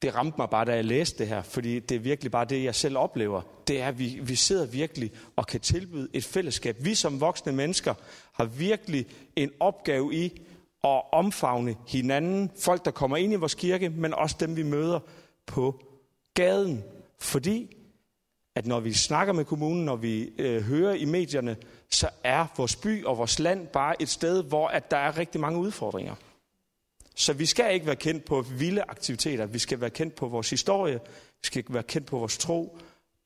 det 0.01 0.15
ramte 0.15 0.37
mig 0.37 0.49
bare, 0.49 0.65
da 0.65 0.75
jeg 0.75 0.85
læste 0.85 1.17
det 1.17 1.27
her, 1.27 1.41
fordi 1.41 1.79
det 1.79 1.95
er 1.95 1.99
virkelig 1.99 2.31
bare 2.31 2.45
det, 2.45 2.63
jeg 2.63 2.75
selv 2.75 2.97
oplever. 2.97 3.41
Det 3.67 3.81
er, 3.81 3.87
at 3.87 3.99
vi, 3.99 4.19
vi 4.23 4.35
sidder 4.35 4.65
virkelig 4.65 5.11
og 5.35 5.47
kan 5.47 5.59
tilbyde 5.59 6.07
et 6.13 6.23
fællesskab. 6.23 6.77
Vi 6.79 6.95
som 6.95 7.21
voksne 7.21 7.51
mennesker 7.51 7.93
har 8.31 8.45
virkelig 8.45 9.05
en 9.35 9.51
opgave 9.59 10.13
i 10.13 10.41
at 10.83 11.01
omfavne 11.11 11.75
hinanden, 11.87 12.51
folk 12.59 12.85
der 12.85 12.91
kommer 12.91 13.17
ind 13.17 13.33
i 13.33 13.35
vores 13.35 13.55
kirke, 13.55 13.89
men 13.89 14.13
også 14.13 14.35
dem 14.39 14.55
vi 14.55 14.63
møder 14.63 14.99
på 15.45 15.83
gaden. 16.33 16.83
Fordi 17.19 17.77
at 18.55 18.65
når 18.65 18.79
vi 18.79 18.93
snakker 18.93 19.33
med 19.33 19.45
kommunen, 19.45 19.85
når 19.85 19.95
vi 19.95 20.29
øh, 20.37 20.61
hører 20.61 20.93
i 20.93 21.05
medierne, 21.05 21.57
så 21.89 22.09
er 22.23 22.45
vores 22.57 22.75
by 22.75 23.05
og 23.05 23.17
vores 23.17 23.39
land 23.39 23.67
bare 23.67 24.01
et 24.01 24.09
sted, 24.09 24.43
hvor 24.43 24.67
at 24.67 24.91
der 24.91 24.97
er 24.97 25.17
rigtig 25.17 25.41
mange 25.41 25.59
udfordringer. 25.59 26.15
Så 27.15 27.33
vi 27.33 27.45
skal 27.45 27.73
ikke 27.73 27.85
være 27.85 27.95
kendt 27.95 28.25
på 28.25 28.41
vilde 28.41 28.83
aktiviteter. 28.87 29.45
Vi 29.45 29.59
skal 29.59 29.81
være 29.81 29.89
kendt 29.89 30.15
på 30.15 30.27
vores 30.27 30.49
historie. 30.49 30.99
Vi 31.41 31.45
skal 31.45 31.63
være 31.69 31.83
kendt 31.83 32.07
på 32.07 32.17
vores 32.17 32.37
tro 32.37 32.77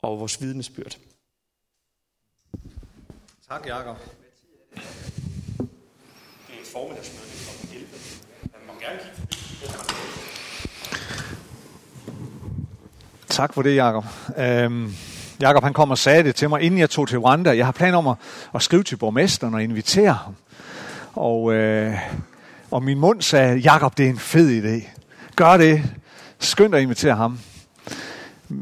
og 0.02 0.20
vores 0.20 0.40
vidnesbyrd. 0.40 0.98
Tak, 3.48 3.66
Jacob. 3.66 3.96
Det 4.74 4.82
er 6.48 6.60
et 6.60 6.66
formiddagsmøde 6.72 7.26
kl. 7.70 7.76
11. 7.76 7.88
Man 8.42 8.60
må 8.66 8.72
gerne 8.80 9.00
kigge 9.30 9.66
Tak 13.28 13.54
for 13.54 13.62
det, 13.62 13.76
Jacob. 13.76 14.04
Øhm, 14.38 14.94
Jacob 15.40 15.62
han 15.62 15.72
kom 15.72 15.90
og 15.90 15.98
sagde 15.98 16.24
det 16.24 16.34
til 16.34 16.48
mig, 16.48 16.62
inden 16.62 16.80
jeg 16.80 16.90
tog 16.90 17.08
til 17.08 17.18
Rwanda. 17.18 17.56
Jeg 17.56 17.64
har 17.64 17.72
planer 17.72 17.98
om 17.98 18.06
at, 18.06 18.16
at 18.54 18.62
skrive 18.62 18.82
til 18.82 18.96
borgmesteren 18.96 19.54
og 19.54 19.62
invitere 19.62 20.12
ham. 20.12 20.36
Og, 21.14 21.52
øh, 21.52 21.94
og 22.70 22.82
min 22.82 22.98
mund 22.98 23.22
sagde, 23.22 23.56
Jakob, 23.56 23.98
det 23.98 24.06
er 24.06 24.10
en 24.10 24.18
fed 24.18 24.64
idé. 24.64 24.88
Gør 25.36 25.56
det. 25.56 25.82
Skynd 26.38 26.72
dig 26.72 26.76
at 26.76 26.82
invitere 26.82 27.14
ham. 27.14 27.38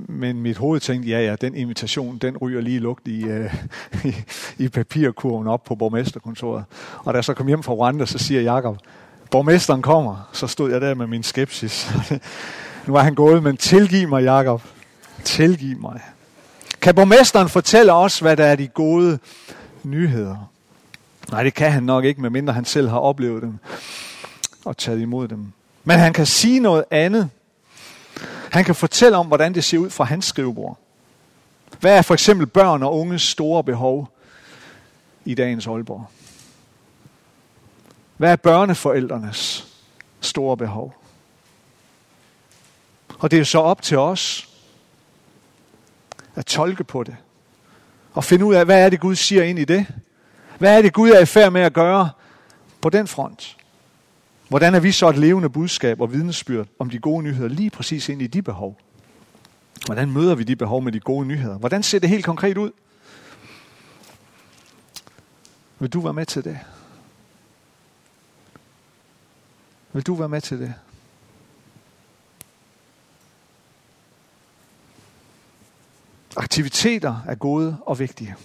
Men 0.09 0.41
mit 0.41 0.57
hoved 0.57 0.81
tænkte, 0.81 1.09
ja 1.09 1.21
ja, 1.21 1.37
den 1.37 1.55
invitation, 1.55 2.19
den 2.19 2.37
ryger 2.37 2.61
lige 2.61 2.79
lugt 2.79 3.09
i, 3.09 3.25
øh, 3.25 3.55
i, 4.05 4.15
i 4.59 4.69
papirkurven 4.69 5.47
op 5.47 5.65
på 5.65 5.75
borgmesterkontoret. 5.75 6.65
Og 6.99 7.15
da 7.15 7.17
jeg 7.17 7.25
så 7.25 7.35
kom 7.35 7.47
hjem 7.47 7.63
fra 7.63 7.73
Rwanda, 7.73 8.07
så 8.07 8.19
siger 8.19 8.41
Jakob, 8.41 8.79
borgmesteren 9.31 9.83
kommer. 9.83 10.29
Så 10.33 10.47
stod 10.47 10.71
jeg 10.71 10.81
der 10.81 10.95
med 10.95 11.07
min 11.07 11.23
skepsis. 11.23 11.93
nu 12.87 12.93
var 12.93 13.03
han 13.03 13.15
gået, 13.15 13.43
men 13.43 13.57
tilgiv 13.57 14.09
mig, 14.09 14.23
Jakob. 14.23 14.63
Tilgiv 15.25 15.81
mig. 15.81 16.01
Kan 16.81 16.95
borgmesteren 16.95 17.49
fortælle 17.49 17.93
os, 17.93 18.19
hvad 18.19 18.37
der 18.37 18.45
er 18.45 18.57
de 18.57 18.69
gode 18.69 19.19
nyheder? 19.83 20.54
Nej, 21.31 21.43
det 21.43 21.55
kan 21.55 21.73
han 21.73 21.83
nok 21.83 22.05
ikke, 22.05 22.21
medmindre 22.21 22.53
han 22.53 22.65
selv 22.65 22.89
har 22.89 22.99
oplevet 22.99 23.43
dem 23.43 23.59
og 24.65 24.77
taget 24.77 25.01
imod 25.01 25.29
dem. 25.29 25.53
Men 25.85 25.99
han 25.99 26.13
kan 26.13 26.27
sige 26.27 26.61
noget 26.61 26.85
andet. 26.91 27.31
Han 28.51 28.65
kan 28.65 28.75
fortælle 28.75 29.17
om, 29.17 29.27
hvordan 29.27 29.55
det 29.55 29.65
ser 29.65 29.79
ud 29.79 29.91
fra 29.91 30.05
hans 30.05 30.25
skrivebord. 30.25 30.79
Hvad 31.81 31.99
er 31.99 32.03
for 32.03 32.15
eksempel 32.15 32.47
børn 32.47 32.83
og 32.83 32.99
unges 32.99 33.23
store 33.23 33.65
behov 33.65 34.09
i 35.25 35.35
dagens 35.35 35.67
Aalborg? 35.67 36.07
Hvad 38.17 38.33
er 38.33 38.37
børneforældrenes 38.37 39.69
store 40.21 40.57
behov? 40.57 40.95
Og 43.19 43.31
det 43.31 43.39
er 43.39 43.45
så 43.45 43.59
op 43.59 43.83
til 43.83 43.99
os 43.99 44.49
at 46.35 46.47
tolke 46.47 46.85
på 46.85 47.03
det. 47.03 47.17
Og 48.13 48.25
finde 48.25 48.45
ud 48.45 48.55
af, 48.55 48.65
hvad 48.65 48.85
er 48.85 48.89
det 48.89 49.01
Gud 49.01 49.15
siger 49.15 49.43
ind 49.43 49.59
i 49.59 49.65
det? 49.65 49.87
Hvad 50.59 50.79
er 50.79 50.83
det 50.83 50.93
Gud 50.93 51.11
er 51.11 51.21
i 51.21 51.27
færd 51.27 51.53
med 51.53 51.61
at 51.61 51.73
gøre 51.73 52.11
på 52.81 52.91
den 52.91 53.07
front? 53.07 53.57
Hvordan 54.49 54.75
er 54.75 54.81
vi 54.81 54.93
så 54.93 55.09
et 55.09 55.19
levende 55.19 55.51
budskab 55.51 56.01
og 56.01 56.13
vidnesbyrd 56.13 56.67
om 56.79 56.91
de 56.91 56.99
gode 56.99 57.23
nyheder 57.23 57.49
lige 57.49 57.71
præcis 57.71 58.09
ind 58.09 58.23
i 58.23 58.27
de 58.27 58.43
behov? 58.43 58.79
Hvordan 59.87 60.11
møder 60.11 60.35
vi 60.35 60.45
de 60.45 60.57
behov 60.57 60.83
med 60.83 60.93
de 60.93 61.01
gode 61.01 61.27
nyheder? 61.27 61.59
Hvordan 61.59 61.83
ser 61.83 61.99
det 61.99 62.09
helt 62.09 62.25
konkret 62.25 62.59
ud? 62.59 62.71
Vil 65.79 65.91
du 65.91 66.01
være 66.01 66.13
med 66.13 66.27
til 66.27 66.45
det? 66.45 66.59
Vil 69.93 70.03
du 70.03 70.15
være 70.15 70.29
med 70.29 70.41
til 70.41 70.61
det? 70.61 70.75
Aktiviteter 76.37 77.23
er 77.27 77.35
gode 77.35 77.77
og 77.87 77.99
vigtige. 77.99 78.37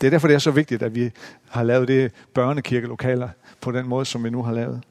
Det 0.00 0.06
er 0.06 0.10
derfor, 0.10 0.28
det 0.28 0.34
er 0.34 0.38
så 0.38 0.50
vigtigt, 0.50 0.82
at 0.82 0.94
vi 0.94 1.10
har 1.48 1.62
lavet 1.62 1.88
det 1.88 2.12
børnekirkelokaler 2.34 3.28
på 3.60 3.72
den 3.72 3.88
måde, 3.88 4.04
som 4.04 4.24
vi 4.24 4.30
nu 4.30 4.42
har 4.42 4.52
lavet. 4.52 4.82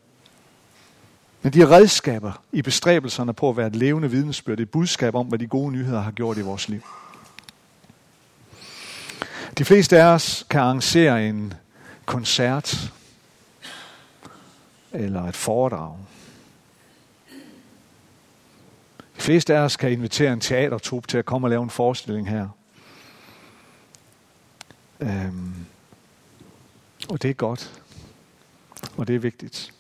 Men 1.41 1.53
de 1.53 1.61
er 1.61 1.71
redskaber 1.71 2.41
i 2.51 2.61
bestræbelserne 2.61 3.33
på 3.33 3.49
at 3.49 3.57
være 3.57 3.67
et 3.67 3.75
levende 3.75 4.11
vidnesbyrd, 4.11 4.59
et 4.59 4.69
budskab 4.69 5.15
om, 5.15 5.27
hvad 5.27 5.39
de 5.39 5.47
gode 5.47 5.71
nyheder 5.71 6.01
har 6.01 6.11
gjort 6.11 6.37
i 6.37 6.41
vores 6.41 6.69
liv. 6.69 6.81
De 9.57 9.65
fleste 9.65 10.01
af 10.01 10.05
os 10.05 10.45
kan 10.49 10.61
arrangere 10.61 11.27
en 11.27 11.53
koncert 12.05 12.93
eller 14.91 15.23
et 15.23 15.35
foredrag. 15.35 15.95
De 19.15 19.21
fleste 19.21 19.55
af 19.55 19.59
os 19.59 19.75
kan 19.75 19.91
invitere 19.91 20.33
en 20.33 20.39
teatertrup 20.39 21.07
til 21.07 21.17
at 21.17 21.25
komme 21.25 21.47
og 21.47 21.49
lave 21.49 21.63
en 21.63 21.69
forestilling 21.69 22.29
her. 22.29 22.47
Øhm, 24.99 25.65
og 27.09 27.21
det 27.21 27.29
er 27.29 27.33
godt. 27.33 27.81
Og 28.97 29.07
det 29.07 29.15
er 29.15 29.19
vigtigt. 29.19 29.73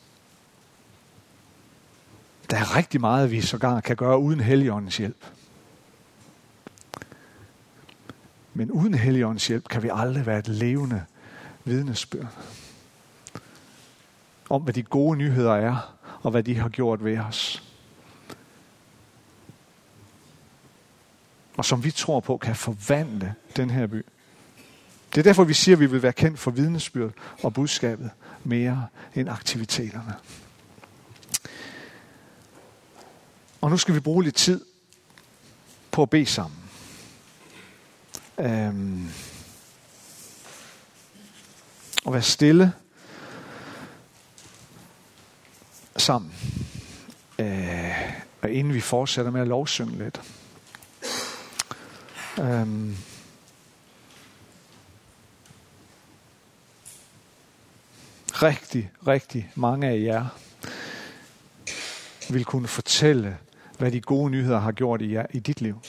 Der 2.49 2.57
er 2.57 2.75
rigtig 2.75 3.01
meget, 3.01 3.31
vi 3.31 3.41
sågar 3.41 3.81
kan 3.81 3.95
gøre 3.95 4.19
uden 4.19 4.39
Helligåndens 4.39 4.97
hjælp. 4.97 5.25
Men 8.53 8.71
uden 8.71 8.93
Helligåndens 8.93 9.47
hjælp 9.47 9.67
kan 9.69 9.83
vi 9.83 9.89
aldrig 9.93 10.25
være 10.25 10.39
et 10.39 10.47
levende 10.47 11.05
vidnesbyrd. 11.63 12.27
Om 14.49 14.61
hvad 14.61 14.73
de 14.73 14.83
gode 14.83 15.17
nyheder 15.17 15.53
er, 15.53 15.95
og 16.21 16.31
hvad 16.31 16.43
de 16.43 16.55
har 16.55 16.69
gjort 16.69 17.03
ved 17.03 17.17
os. 17.17 17.63
Og 21.57 21.65
som 21.65 21.83
vi 21.83 21.91
tror 21.91 22.19
på, 22.19 22.37
kan 22.37 22.55
forvandle 22.55 23.35
den 23.55 23.69
her 23.69 23.87
by. 23.87 24.05
Det 25.09 25.17
er 25.17 25.23
derfor, 25.23 25.43
vi 25.43 25.53
siger, 25.53 25.75
at 25.75 25.79
vi 25.79 25.85
vil 25.85 26.03
være 26.03 26.13
kendt 26.13 26.39
for 26.39 26.51
vidnesbyrd 26.51 27.11
og 27.43 27.53
budskabet 27.53 28.09
mere 28.43 28.87
end 29.15 29.29
aktiviteterne. 29.29 30.13
Og 33.61 33.69
nu 33.69 33.77
skal 33.77 33.95
vi 33.95 33.99
bruge 33.99 34.23
lidt 34.23 34.35
tid 34.35 34.65
på 35.91 36.01
at 36.01 36.09
bede 36.09 36.25
sammen. 36.25 36.59
Øhm, 38.39 39.09
og 42.05 42.13
være 42.13 42.21
stille 42.21 42.73
sammen. 45.97 46.33
Øh, 47.39 47.91
og 48.41 48.49
inden 48.49 48.73
vi 48.73 48.81
fortsætter 48.81 49.31
med 49.31 49.41
at 49.41 49.47
lovsynge 49.47 49.97
lidt. 49.97 50.21
Øhm, 52.39 52.97
rigtig, 58.43 58.91
rigtig 59.07 59.51
mange 59.55 59.87
af 59.87 60.01
jer 60.01 60.25
vil 62.29 62.45
kunne 62.45 62.67
fortælle, 62.67 63.37
hvad 63.77 63.91
de 63.91 64.01
gode 64.01 64.31
nyheder 64.31 64.59
har 64.59 64.71
gjort 64.71 65.01
i, 65.01 65.13
jer, 65.13 65.25
i 65.31 65.39
dit 65.39 65.61
liv. 65.61 65.81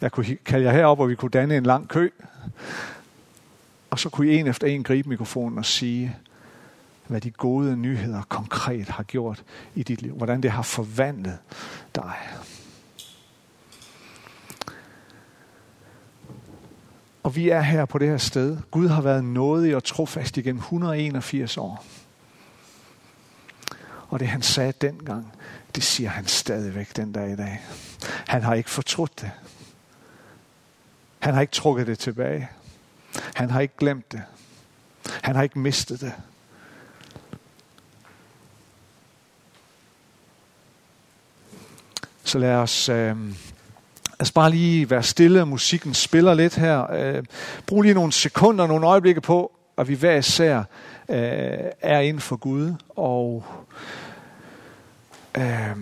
Jeg 0.00 0.12
kunne 0.12 0.36
kalde 0.36 0.66
jer 0.66 0.72
herop, 0.72 1.00
og 1.00 1.08
vi 1.08 1.14
kunne 1.14 1.30
danne 1.30 1.56
en 1.56 1.62
lang 1.62 1.88
kø. 1.88 2.10
Og 3.90 3.98
så 3.98 4.08
kunne 4.08 4.28
I 4.28 4.36
en 4.36 4.46
efter 4.46 4.66
en 4.66 4.82
gribe 4.82 5.08
mikrofonen 5.08 5.58
og 5.58 5.64
sige, 5.64 6.16
hvad 7.06 7.20
de 7.20 7.30
gode 7.30 7.76
nyheder 7.76 8.22
konkret 8.28 8.88
har 8.88 9.02
gjort 9.02 9.42
i 9.74 9.82
dit 9.82 10.02
liv. 10.02 10.14
Hvordan 10.16 10.42
det 10.42 10.50
har 10.50 10.62
forvandlet 10.62 11.38
dig. 11.94 12.14
Og 17.26 17.36
vi 17.36 17.48
er 17.48 17.60
her 17.60 17.84
på 17.84 17.98
det 17.98 18.08
her 18.08 18.18
sted. 18.18 18.58
Gud 18.70 18.88
har 18.88 19.02
været 19.02 19.24
nådig 19.24 19.76
og 19.76 19.84
trofast 19.84 20.36
igennem 20.36 20.58
181 20.58 21.56
år. 21.56 21.84
Og 24.08 24.20
det 24.20 24.28
han 24.28 24.42
sagde 24.42 24.72
dengang, 24.80 25.32
det 25.74 25.82
siger 25.82 26.10
han 26.10 26.26
stadigvæk 26.26 26.96
den 26.96 27.12
dag 27.12 27.32
i 27.32 27.36
dag. 27.36 27.62
Han 28.26 28.42
har 28.42 28.54
ikke 28.54 28.70
fortrudt 28.70 29.20
det. 29.20 29.30
Han 31.18 31.34
har 31.34 31.40
ikke 31.40 31.52
trukket 31.52 31.86
det 31.86 31.98
tilbage. 31.98 32.48
Han 33.34 33.50
har 33.50 33.60
ikke 33.60 33.76
glemt 33.78 34.12
det. 34.12 34.22
Han 35.22 35.36
har 35.36 35.42
ikke 35.42 35.58
mistet 35.58 36.00
det. 36.00 36.12
Så 42.24 42.38
lad 42.38 42.54
os 42.54 42.88
øh, 42.88 43.16
Altså 44.18 44.34
bare 44.34 44.50
lige 44.50 44.90
være 44.90 45.02
stille, 45.02 45.46
musikken 45.46 45.94
spiller 45.94 46.34
lidt 46.34 46.54
her. 46.54 46.92
Øh, 46.92 47.24
brug 47.66 47.82
lige 47.82 47.94
nogle 47.94 48.12
sekunder, 48.12 48.66
nogle 48.66 48.86
øjeblikke 48.86 49.20
på, 49.20 49.52
at 49.78 49.88
vi 49.88 49.94
hver 49.94 50.16
især 50.16 50.58
øh, 51.08 51.58
er 51.80 52.00
inden 52.00 52.20
for 52.20 52.36
Gud, 52.36 52.74
og 52.96 53.44
øh, 55.36 55.76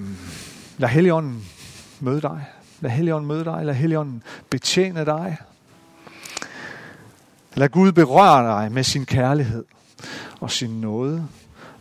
lad 0.78 0.88
Helligånden 0.88 1.44
møde 2.00 2.20
dig. 2.20 2.44
Lad 2.80 2.90
Helligånden 2.90 3.28
møde 3.28 3.44
dig. 3.44 3.64
Lad 3.64 3.74
Helligånden 3.74 4.22
betjene 4.50 5.04
dig. 5.04 5.36
Lad 7.54 7.68
Gud 7.68 7.92
berøre 7.92 8.62
dig 8.62 8.72
med 8.72 8.84
sin 8.84 9.06
kærlighed 9.06 9.64
og 10.40 10.50
sin 10.50 10.80
nåde. 10.80 11.28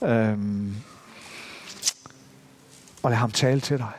Øhm, 0.03 0.75
og 3.03 3.09
lad 3.11 3.17
ham 3.17 3.31
tale 3.31 3.59
til 3.59 3.77
dig. 3.77 3.91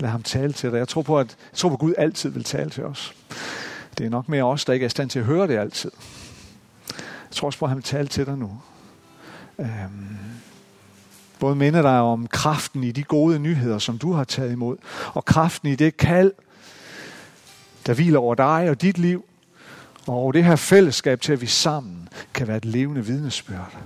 Lad 0.00 0.10
ham 0.10 0.22
tale 0.22 0.52
til 0.52 0.70
dig. 0.70 0.78
Jeg 0.78 0.88
tror 0.88 1.02
på, 1.02 1.18
at, 1.18 1.36
jeg 1.52 1.58
tror 1.58 1.68
på, 1.68 1.74
at 1.74 1.80
Gud 1.80 1.94
altid 1.98 2.30
vil 2.30 2.44
tale 2.44 2.70
til 2.70 2.84
os. 2.84 3.14
Det 3.98 4.06
er 4.06 4.10
nok 4.10 4.28
mere 4.28 4.42
os, 4.42 4.64
der 4.64 4.72
ikke 4.72 4.84
er 4.84 4.86
i 4.86 4.90
stand 4.90 5.10
til 5.10 5.18
at 5.18 5.24
høre 5.24 5.46
det 5.46 5.58
altid. 5.58 5.90
Jeg 6.98 7.36
tror 7.36 7.46
også 7.46 7.58
på, 7.58 7.64
at 7.64 7.68
han 7.68 7.76
vil 7.76 7.84
tale 7.84 8.08
til 8.08 8.26
dig 8.26 8.38
nu. 8.38 8.60
Øhm, 9.58 10.18
både 11.38 11.56
minde 11.56 11.82
dig 11.82 12.00
om 12.00 12.26
kraften 12.26 12.84
i 12.84 12.92
de 12.92 13.02
gode 13.02 13.38
nyheder, 13.38 13.78
som 13.78 13.98
du 13.98 14.12
har 14.12 14.24
taget 14.24 14.52
imod, 14.52 14.76
og 15.14 15.24
kraften 15.24 15.68
i 15.68 15.74
det 15.74 15.96
kald, 15.96 16.32
der 17.86 17.94
hviler 17.94 18.18
over 18.18 18.34
dig 18.34 18.70
og 18.70 18.82
dit 18.82 18.98
liv, 18.98 19.24
og 20.06 20.34
det 20.34 20.44
her 20.44 20.56
fællesskab 20.56 21.20
til, 21.20 21.32
at 21.32 21.40
vi 21.40 21.46
sammen 21.46 22.08
kan 22.34 22.48
være 22.48 22.56
et 22.56 22.64
levende 22.64 23.06
vidnesbyrd. 23.06 23.76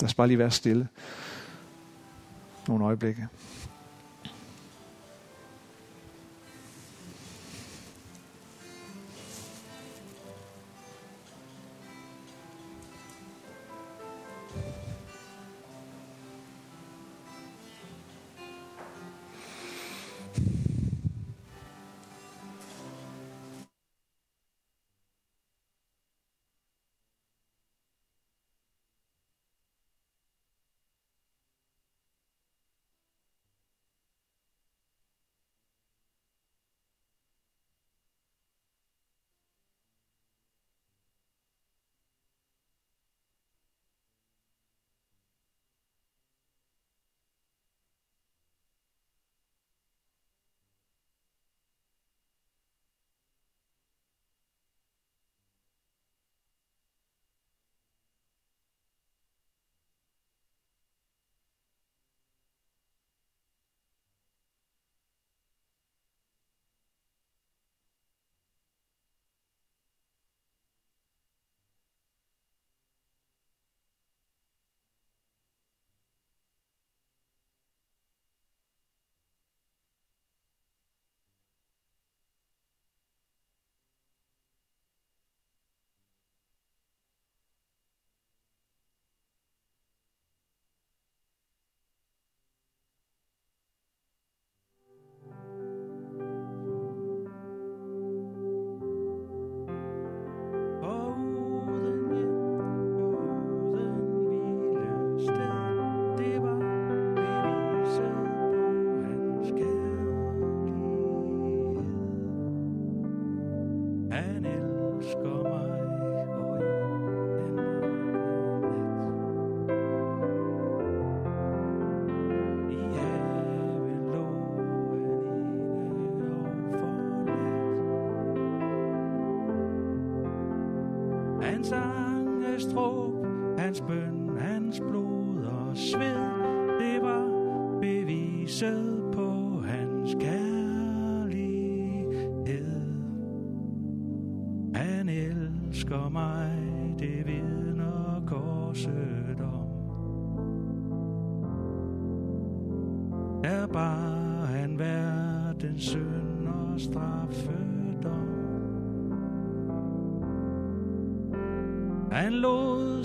Lad 0.00 0.08
os 0.08 0.14
bare 0.14 0.26
lige 0.26 0.38
være 0.38 0.50
stille 0.50 0.88
nogle 2.68 2.84
øjeblikke. 2.84 3.28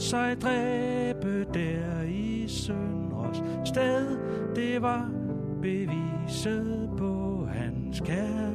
Sig 0.09 0.37
dræbe 0.41 1.45
der 1.53 2.03
i 2.07 2.45
Søndres 2.47 3.37
sted. 3.65 4.17
Det 4.55 4.81
var 4.81 5.09
beviset 5.61 6.89
på 6.97 7.47
hans 7.53 7.99
kærlighed. 7.99 8.49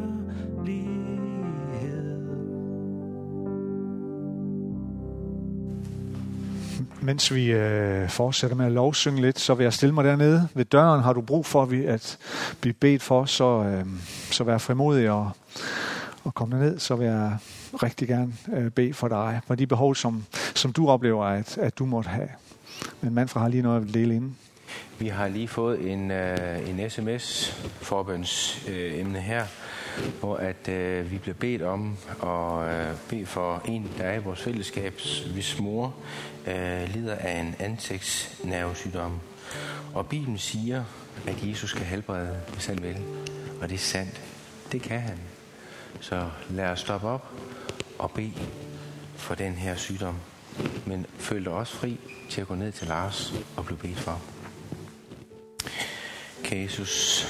Mens 7.01 7.35
vi 7.35 7.53
øh, 7.53 8.09
fortsætter 8.09 8.57
med 8.57 8.67
at 8.67 8.73
lovsynge 8.73 9.21
lidt, 9.21 9.41
så 9.41 9.55
vil 9.55 9.65
jeg 9.65 9.73
stille 9.73 9.95
mig 9.95 10.05
dernede 10.05 10.49
ved 10.55 10.65
døren. 10.65 11.03
Har 11.03 11.13
du 11.13 11.21
brug 11.21 11.47
for 11.47 11.63
at 11.63 12.19
blive 12.61 12.75
bedt 12.75 13.03
for, 13.03 13.25
så, 13.25 13.65
øh, 13.65 13.87
så 14.31 14.45
vær 14.45 14.59
frimodig 14.59 15.11
og, 15.11 15.31
at 16.27 16.35
komme 16.35 16.59
ned, 16.59 16.79
så 16.79 16.97
vil 16.97 17.07
jeg 17.07 17.37
rigtig 17.83 18.09
gerne 18.09 18.33
øh, 18.53 18.71
bede 18.71 18.95
for 18.95 19.09
dig, 19.09 19.41
for 19.47 19.55
de 19.55 19.67
behov, 19.67 19.95
som, 19.95 20.25
som 20.55 20.73
du 20.73 20.89
oplever, 20.89 21.25
at, 21.25 21.59
at 21.59 21.79
du 21.79 21.85
måtte 21.85 22.11
have. 22.11 22.29
Men 23.01 23.15
Manfred 23.15 23.43
har 23.43 23.49
lige 23.49 23.63
noget 23.63 23.89
at 23.89 23.95
dele 23.95 24.15
inden. 24.15 24.37
Vi 24.99 25.09
har 25.09 25.29
lige 25.29 25.49
fået 25.49 25.93
en, 25.93 26.11
øh, 26.11 26.71
en 26.71 26.91
sms-forbønsemne 26.91 29.19
øh, 29.19 29.25
her, 29.25 29.45
hvor 30.21 30.37
at 30.37 30.69
øh, 30.69 31.11
vi 31.11 31.19
bliver 31.19 31.35
bedt 31.35 31.63
om 31.63 31.97
at 32.23 32.69
øh, 32.69 32.87
bede 33.09 33.27
for 33.27 33.63
en, 33.65 33.91
der 33.99 34.05
er 34.05 34.15
i 34.15 34.23
vores 34.23 34.43
fællesskab, 34.43 35.01
hvis 35.33 35.61
mor 35.61 35.95
øh, 36.47 36.95
lider 36.95 37.15
af 37.15 37.41
en 37.41 37.55
ansigtsnervesygdom. 37.59 39.21
Og 39.95 40.07
Bibelen 40.07 40.39
siger, 40.39 40.85
at 41.27 41.49
Jesus 41.49 41.73
kan 41.73 41.87
helbrede, 41.87 42.37
hvis 42.53 42.67
han 42.67 42.83
vil. 42.83 42.97
Og 43.61 43.69
det 43.69 43.75
er 43.75 43.79
sandt. 43.79 44.21
Det 44.73 44.83
kan 44.83 45.01
han. 45.01 45.19
Så 46.05 46.31
lad 46.51 46.65
os 46.65 46.81
stoppe 46.81 47.09
op 47.09 47.33
og 47.99 48.11
bede 48.11 48.49
for 49.17 49.35
den 49.35 49.53
her 49.53 49.77
sygdom. 49.77 50.17
Men 50.87 51.07
føl 51.19 51.45
dig 51.45 51.53
også 51.53 51.77
fri 51.77 52.01
til 52.31 52.41
at 52.41 52.47
gå 52.47 52.55
ned 52.55 52.73
til 52.73 52.87
Lars 52.87 53.35
og 53.57 53.65
blive 53.65 53.79
bedt 53.79 53.99
for. 53.99 54.21
Kære 56.43 56.63
Jesus, 56.63 57.27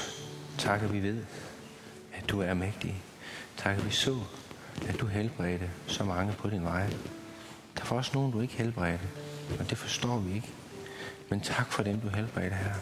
takker 0.57 0.87
vi 0.87 0.99
ved, 0.99 1.23
at 2.13 2.29
du 2.29 2.41
er 2.41 2.53
mægtig. 2.53 3.03
Takker 3.57 3.83
vi 3.83 3.91
så, 3.91 4.19
at 4.87 4.99
du 4.99 5.05
helbredte 5.07 5.69
så 5.87 6.03
mange 6.03 6.33
på 6.33 6.49
din 6.49 6.63
vej. 6.63 6.87
Der 7.75 7.81
er 7.81 7.85
for 7.85 7.95
også 7.95 8.11
nogen, 8.13 8.31
du 8.31 8.41
ikke 8.41 8.53
helbredte, 8.53 9.07
og 9.59 9.69
det 9.69 9.77
forstår 9.77 10.17
vi 10.17 10.35
ikke. 10.35 10.49
Men 11.29 11.41
tak 11.41 11.71
for 11.71 11.83
dem, 11.83 11.99
du 11.99 12.07
helbredte 12.07 12.55
her. 12.55 12.73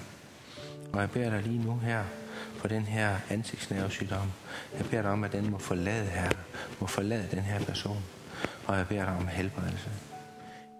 Og 0.94 1.02
jeg 1.02 1.12
beder 1.12 1.30
dig 1.30 1.42
lige 1.42 1.64
nu 1.64 1.78
her, 1.78 2.04
for 2.64 2.68
den 2.70 2.84
her 2.84 3.16
ansigtsnervesygdom. 3.30 4.32
Jeg 4.78 4.86
beder 4.90 5.02
dig 5.02 5.12
om, 5.12 5.24
at 5.24 5.32
den 5.32 5.52
må 5.52 5.58
forlade 5.58 6.06
her, 6.06 6.30
må 6.80 6.88
forlade 6.88 7.28
den 7.32 7.40
her 7.40 7.60
person. 7.66 8.04
Og 8.68 8.78
jeg 8.78 8.88
beder 8.88 9.06
dig 9.06 9.16
om 9.16 9.28
helbredelse. 9.28 9.90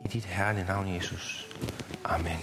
I 0.06 0.08
dit 0.08 0.26
herlige 0.26 0.66
navn, 0.66 0.96
Jesus. 0.96 1.50
Amen. 2.06 2.40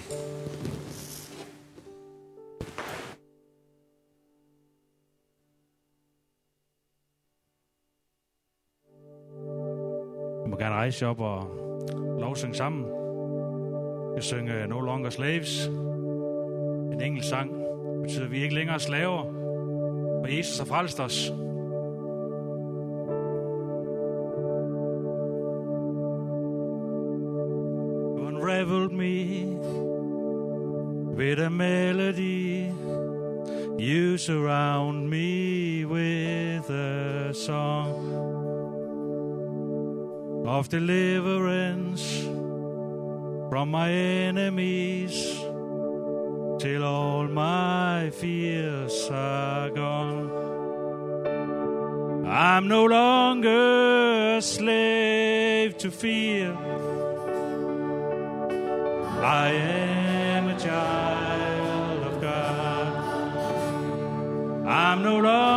Vi 10.44 10.50
må 10.50 10.56
gerne 10.56 10.74
rejse 10.74 11.06
op 11.06 11.20
og 11.20 11.44
lovsynge 12.20 12.54
sammen. 12.54 12.84
Vi 14.16 14.22
synger 14.22 14.66
No 14.66 14.80
Longer 14.80 15.10
Slaves. 15.10 15.66
En 16.92 17.00
enkelt 17.00 17.24
sang. 17.24 17.69
Betyder, 18.02 18.24
at 18.24 18.30
vi 18.30 18.42
ikke 18.42 18.54
længere 18.54 18.74
er 18.74 18.78
slaver. 18.78 19.40
Jesus 20.30 20.58
har 20.58 20.64
frelst 20.64 21.00
os. 21.00 21.32
You 28.16 28.26
unraveled 28.26 28.92
me 28.92 29.44
with 31.16 31.40
a 31.40 31.50
melody. 31.50 32.72
You 33.78 34.18
surround 34.18 35.08
me 35.08 35.84
with 35.86 36.70
a 36.70 37.32
song 37.32 37.88
of 40.46 40.68
deliverance 40.68 42.28
from 43.50 43.68
my 43.68 43.90
enemies 43.90 45.39
till 46.60 46.84
all 46.84 47.26
my 47.26 48.10
fears 48.10 49.08
are 49.10 49.70
gone. 49.70 50.30
I'm 52.26 52.68
no 52.68 52.84
longer 52.84 54.36
a 54.36 54.42
slave 54.42 55.78
to 55.78 55.90
fear. 55.90 56.54
I 59.22 59.48
am 59.52 60.48
a 60.48 60.58
child 60.58 62.02
of 62.10 62.20
God. 62.20 62.92
I'm 64.68 65.02
no 65.02 65.16
longer 65.18 65.49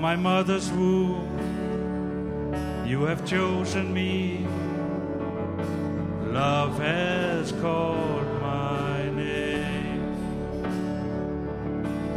My 0.00 0.14
mother's 0.14 0.70
womb, 0.70 1.26
you 2.86 3.02
have 3.02 3.26
chosen 3.26 3.92
me. 3.92 4.46
Love 6.22 6.78
has 6.78 7.50
called 7.60 8.40
my 8.40 9.10
name. 9.10 10.14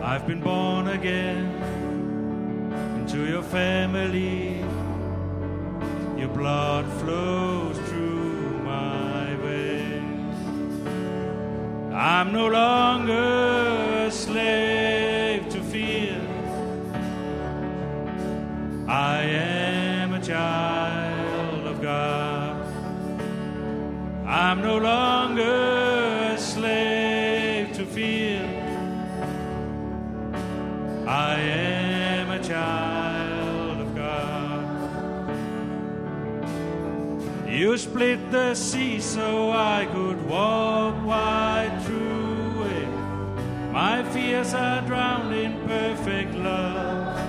I've 0.04 0.28
been 0.28 0.42
born 0.42 0.90
again 0.90 1.50
into 3.00 3.26
your 3.28 3.42
family. 3.42 4.60
Your 6.18 6.30
blood 6.30 6.86
flows 7.02 7.80
through 7.90 8.60
my 8.60 9.36
veins. 9.38 10.36
I'm 11.96 12.32
no 12.32 12.48
longer 12.48 13.51
I'm 24.32 24.62
no 24.62 24.78
longer 24.78 25.44
a 25.44 26.38
slave 26.38 27.74
to 27.74 27.86
fear. 27.86 28.46
I 31.06 31.36
am 31.38 32.32
a 32.32 32.42
child 32.42 33.82
of 33.82 33.94
God. 33.94 34.64
You 37.46 37.78
split 37.78 38.32
the 38.32 38.56
sea 38.56 39.02
so 39.02 39.52
I 39.52 39.86
could 39.92 40.26
walk 40.26 40.96
wide 41.06 41.82
through 41.84 42.64
it. 42.80 42.88
My 43.74 44.02
fears 44.14 44.54
are 44.54 44.82
drowned 44.84 45.36
in 45.36 45.60
perfect 45.68 46.36
love. 46.36 47.20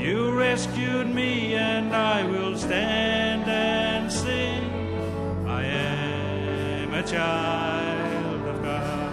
You 0.00 0.32
rescued 0.32 1.14
me 1.14 1.56
and 1.56 1.94
I 1.94 2.24
will 2.24 2.56
stand 2.56 3.05
child 7.06 8.46
of 8.48 8.62
God. 8.62 9.12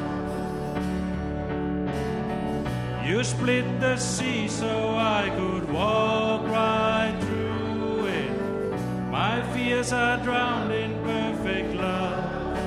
You 3.06 3.24
split 3.24 3.80
the 3.80 3.98
sea 3.98 4.48
so 4.48 4.98
I 4.98 5.30
could 5.38 5.72
walk 5.72 6.44
right 6.48 7.16
through 7.22 8.08
it. 8.08 8.32
My 9.12 9.44
fears 9.54 9.94
are 9.94 10.18
drowned 10.24 10.72
in 10.72 10.92
perfect 11.04 11.76
love. 11.76 12.58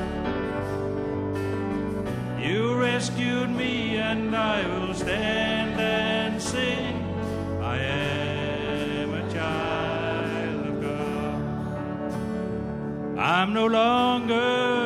You 2.40 2.76
rescued 2.78 3.50
me 3.50 3.96
and 3.96 4.36
I 4.36 4.64
will 4.68 4.94
stand 4.94 5.80
and 5.80 6.40
sing. 6.40 7.02
I 7.60 7.78
am 7.78 9.12
a 9.12 9.32
child 9.32 10.66
of 10.68 10.80
God. 10.80 11.42
I'm 13.18 13.52
no 13.52 13.66
longer 13.66 14.85